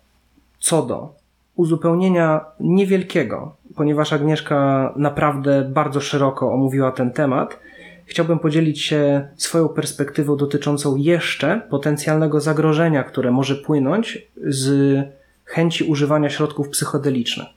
[0.59, 1.13] Co do
[1.55, 7.59] uzupełnienia niewielkiego, ponieważ Agnieszka naprawdę bardzo szeroko omówiła ten temat,
[8.05, 14.97] chciałbym podzielić się swoją perspektywą dotyczącą jeszcze potencjalnego zagrożenia, które może płynąć z
[15.45, 17.47] chęci używania środków psychodelicznych.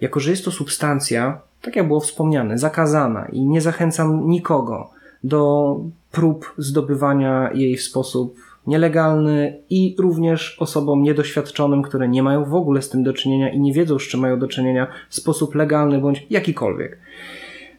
[0.00, 4.95] Jako, że jest to substancja, tak jak było wspomniane, zakazana i nie zachęcam nikogo
[5.26, 5.76] do
[6.12, 12.82] prób zdobywania jej w sposób nielegalny i również osobom niedoświadczonym, które nie mają w ogóle
[12.82, 15.98] z tym do czynienia i nie wiedzą, z czym mają do czynienia w sposób legalny
[15.98, 16.98] bądź jakikolwiek.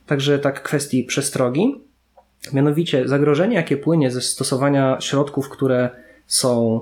[0.05, 1.81] Także tak kwestii przestrogi.
[2.53, 5.89] Mianowicie zagrożenie, jakie płynie ze stosowania środków, które
[6.27, 6.79] są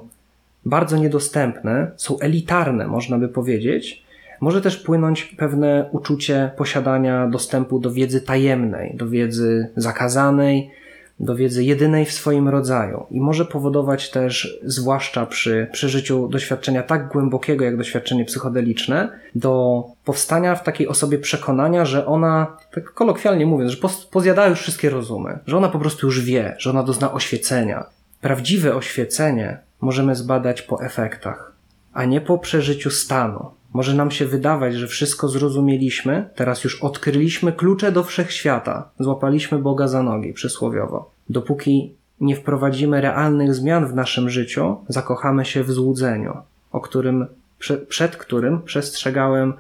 [0.66, 4.05] bardzo niedostępne, są elitarne, można by powiedzieć,
[4.42, 10.72] może też płynąć pewne uczucie posiadania dostępu do wiedzy tajemnej, do wiedzy zakazanej,
[11.20, 17.08] do wiedzy jedynej w swoim rodzaju i może powodować też, zwłaszcza przy przeżyciu doświadczenia tak
[17.08, 23.72] głębokiego jak doświadczenie psychodeliczne, do powstania w takiej osobie przekonania, że ona, tak kolokwialnie mówiąc,
[23.72, 23.78] że
[24.12, 27.86] pozjada już wszystkie rozumy, że ona po prostu już wie, że ona dozna oświecenia.
[28.22, 31.54] Prawdziwe oświecenie możemy zbadać po efektach,
[31.94, 33.52] a nie po przeżyciu stanu.
[33.76, 39.88] Może nam się wydawać, że wszystko zrozumieliśmy, teraz już odkryliśmy klucze do wszechświata, złapaliśmy Boga
[39.88, 41.12] za nogi, przysłowiowo.
[41.30, 46.38] Dopóki nie wprowadzimy realnych zmian w naszym życiu, zakochamy się w złudzeniu,
[46.72, 47.26] o którym,
[47.60, 49.54] prze, przed którym przestrzegałem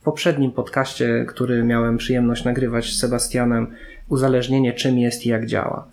[0.00, 3.66] w poprzednim podcaście, który miałem przyjemność nagrywać z Sebastianem,
[4.08, 5.88] uzależnienie czym jest i jak działa.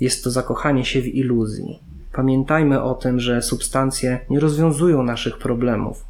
[0.00, 1.80] Jest to zakochanie się w iluzji.
[2.12, 6.05] Pamiętajmy o tym, że substancje nie rozwiązują naszych problemów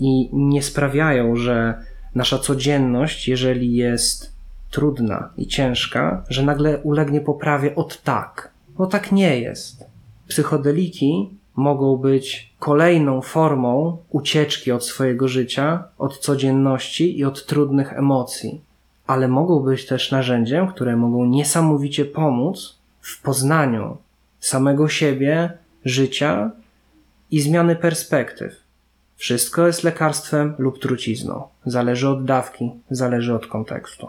[0.00, 1.74] i nie sprawiają, że
[2.14, 4.32] nasza codzienność, jeżeli jest
[4.70, 8.50] trudna i ciężka, że nagle ulegnie poprawie od tak.
[8.78, 9.84] Bo tak nie jest.
[10.28, 18.60] Psychodeliki mogą być kolejną formą ucieczki od swojego życia, od codzienności i od trudnych emocji,
[19.06, 23.96] ale mogą być też narzędziem, które mogą niesamowicie pomóc w poznaniu
[24.40, 25.52] samego siebie,
[25.84, 26.50] życia
[27.30, 28.69] i zmiany perspektyw.
[29.20, 31.42] Wszystko jest lekarstwem lub trucizną.
[31.66, 34.08] Zależy od dawki, zależy od kontekstu.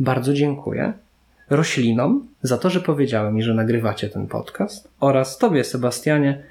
[0.00, 0.92] Bardzo dziękuję
[1.50, 6.42] roślinom za to, że powiedziały mi, że nagrywacie ten podcast oraz Tobie, Sebastianie,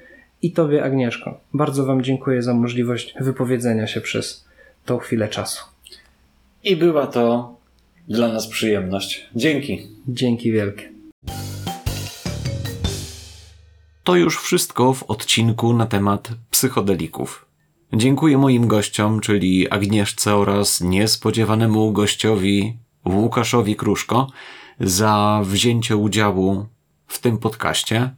[0.42, 1.40] i Tobie, Agnieszko.
[1.54, 4.44] Bardzo Wam dziękuję za możliwość wypowiedzenia się przez
[4.84, 5.64] tą chwilę czasu.
[6.64, 7.54] I była to
[8.08, 9.28] dla nas przyjemność.
[9.36, 9.86] Dzięki.
[10.08, 10.92] Dzięki wielkie.
[14.04, 17.49] To już wszystko w odcinku na temat psychodelików.
[17.92, 24.26] Dziękuję moim gościom, czyli Agnieszce oraz niespodziewanemu gościowi Łukaszowi Kruszko
[24.80, 26.66] za wzięcie udziału
[27.06, 28.10] w tym podcaście,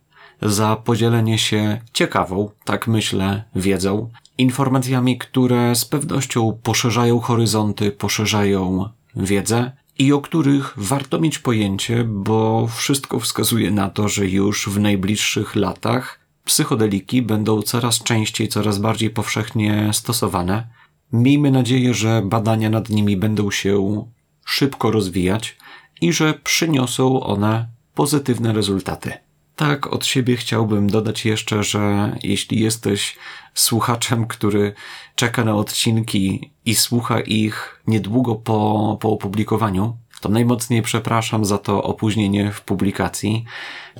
[0.43, 9.73] za podzielenie się ciekawą, tak myślę, wiedzą, informacjami, które z pewnością poszerzają horyzonty, poszerzają wiedzę
[9.99, 15.57] i o których warto mieć pojęcie, bo wszystko wskazuje na to, że już w najbliższych
[15.57, 20.69] latach psychodeliki będą coraz częściej, coraz bardziej powszechnie stosowane.
[21.13, 24.07] Miejmy nadzieję, że badania nad nimi będą się
[24.45, 25.57] szybko rozwijać
[26.01, 29.13] i że przyniosą one pozytywne rezultaty.
[29.57, 33.17] Tak, od siebie chciałbym dodać jeszcze, że jeśli jesteś
[33.55, 34.75] słuchaczem, który
[35.15, 41.83] czeka na odcinki i słucha ich niedługo po, po opublikowaniu, to najmocniej przepraszam za to
[41.83, 43.45] opóźnienie w publikacji,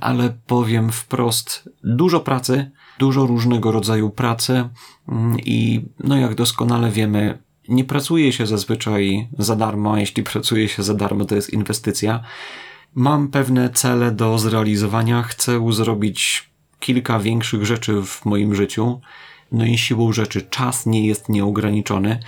[0.01, 4.69] ale powiem wprost, dużo pracy, dużo różnego rodzaju pracy
[5.09, 10.69] mm, i no jak doskonale wiemy, nie pracuje się zazwyczaj za darmo, a jeśli pracuje
[10.69, 12.23] się za darmo, to jest inwestycja.
[12.95, 16.51] Mam pewne cele do zrealizowania, chcę zrobić
[16.81, 19.01] kilka większych rzeczy w moim życiu.
[19.53, 22.19] No i siłą rzeczy czas nie jest nieograniczony,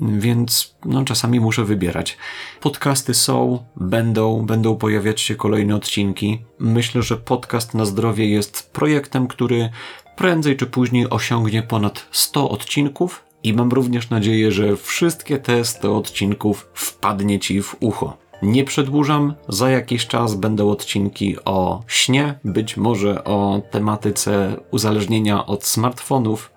[0.00, 2.18] więc no, czasami muszę wybierać.
[2.60, 6.42] Podcasty są, będą, będą pojawiać się kolejne odcinki.
[6.58, 9.70] Myślę, że podcast na zdrowie jest projektem, który
[10.16, 15.96] prędzej czy później osiągnie ponad 100 odcinków i mam również nadzieję, że wszystkie te 100
[15.96, 18.16] odcinków wpadnie Ci w ucho.
[18.42, 25.64] Nie przedłużam, za jakiś czas będą odcinki o śnie, być może o tematyce uzależnienia od
[25.64, 26.52] smartfonów,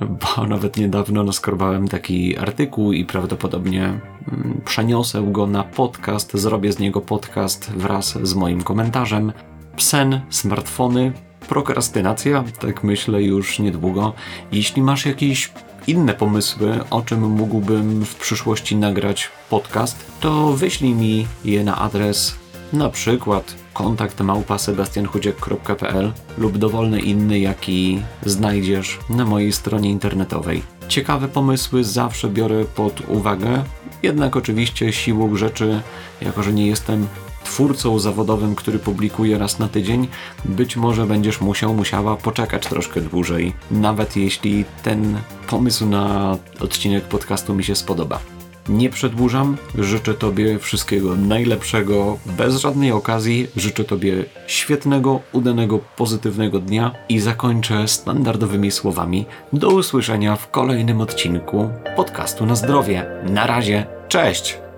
[0.00, 6.78] bo nawet niedawno naskrobałem taki artykuł i prawdopodobnie mm, przeniosę go na podcast, zrobię z
[6.78, 9.32] niego podcast wraz z moim komentarzem.
[9.76, 11.12] Sen, smartfony,
[11.48, 14.12] prokrastynacja, tak myślę już niedługo.
[14.52, 15.52] Jeśli masz jakieś
[15.86, 22.40] inne pomysły, o czym mógłbym w przyszłości nagrać podcast, to wyślij mi je na adres
[22.72, 30.62] na przykład kontakt małpa sebastianchudziek.pl lub dowolny inny, jaki znajdziesz na mojej stronie internetowej.
[30.88, 33.64] Ciekawe pomysły zawsze biorę pod uwagę,
[34.02, 35.80] jednak oczywiście siłą rzeczy,
[36.20, 37.06] jako że nie jestem
[37.44, 40.08] twórcą zawodowym, który publikuje raz na tydzień,
[40.44, 45.18] być może będziesz musiał, musiała poczekać troszkę dłużej, nawet jeśli ten
[45.48, 48.20] pomysł na odcinek podcastu mi się spodoba.
[48.68, 53.46] Nie przedłużam, życzę Tobie wszystkiego najlepszego, bez żadnej okazji.
[53.56, 59.26] Życzę Tobie świetnego, udanego, pozytywnego dnia i zakończę standardowymi słowami.
[59.52, 63.06] Do usłyszenia w kolejnym odcinku podcastu na zdrowie.
[63.30, 64.69] Na razie, cześć!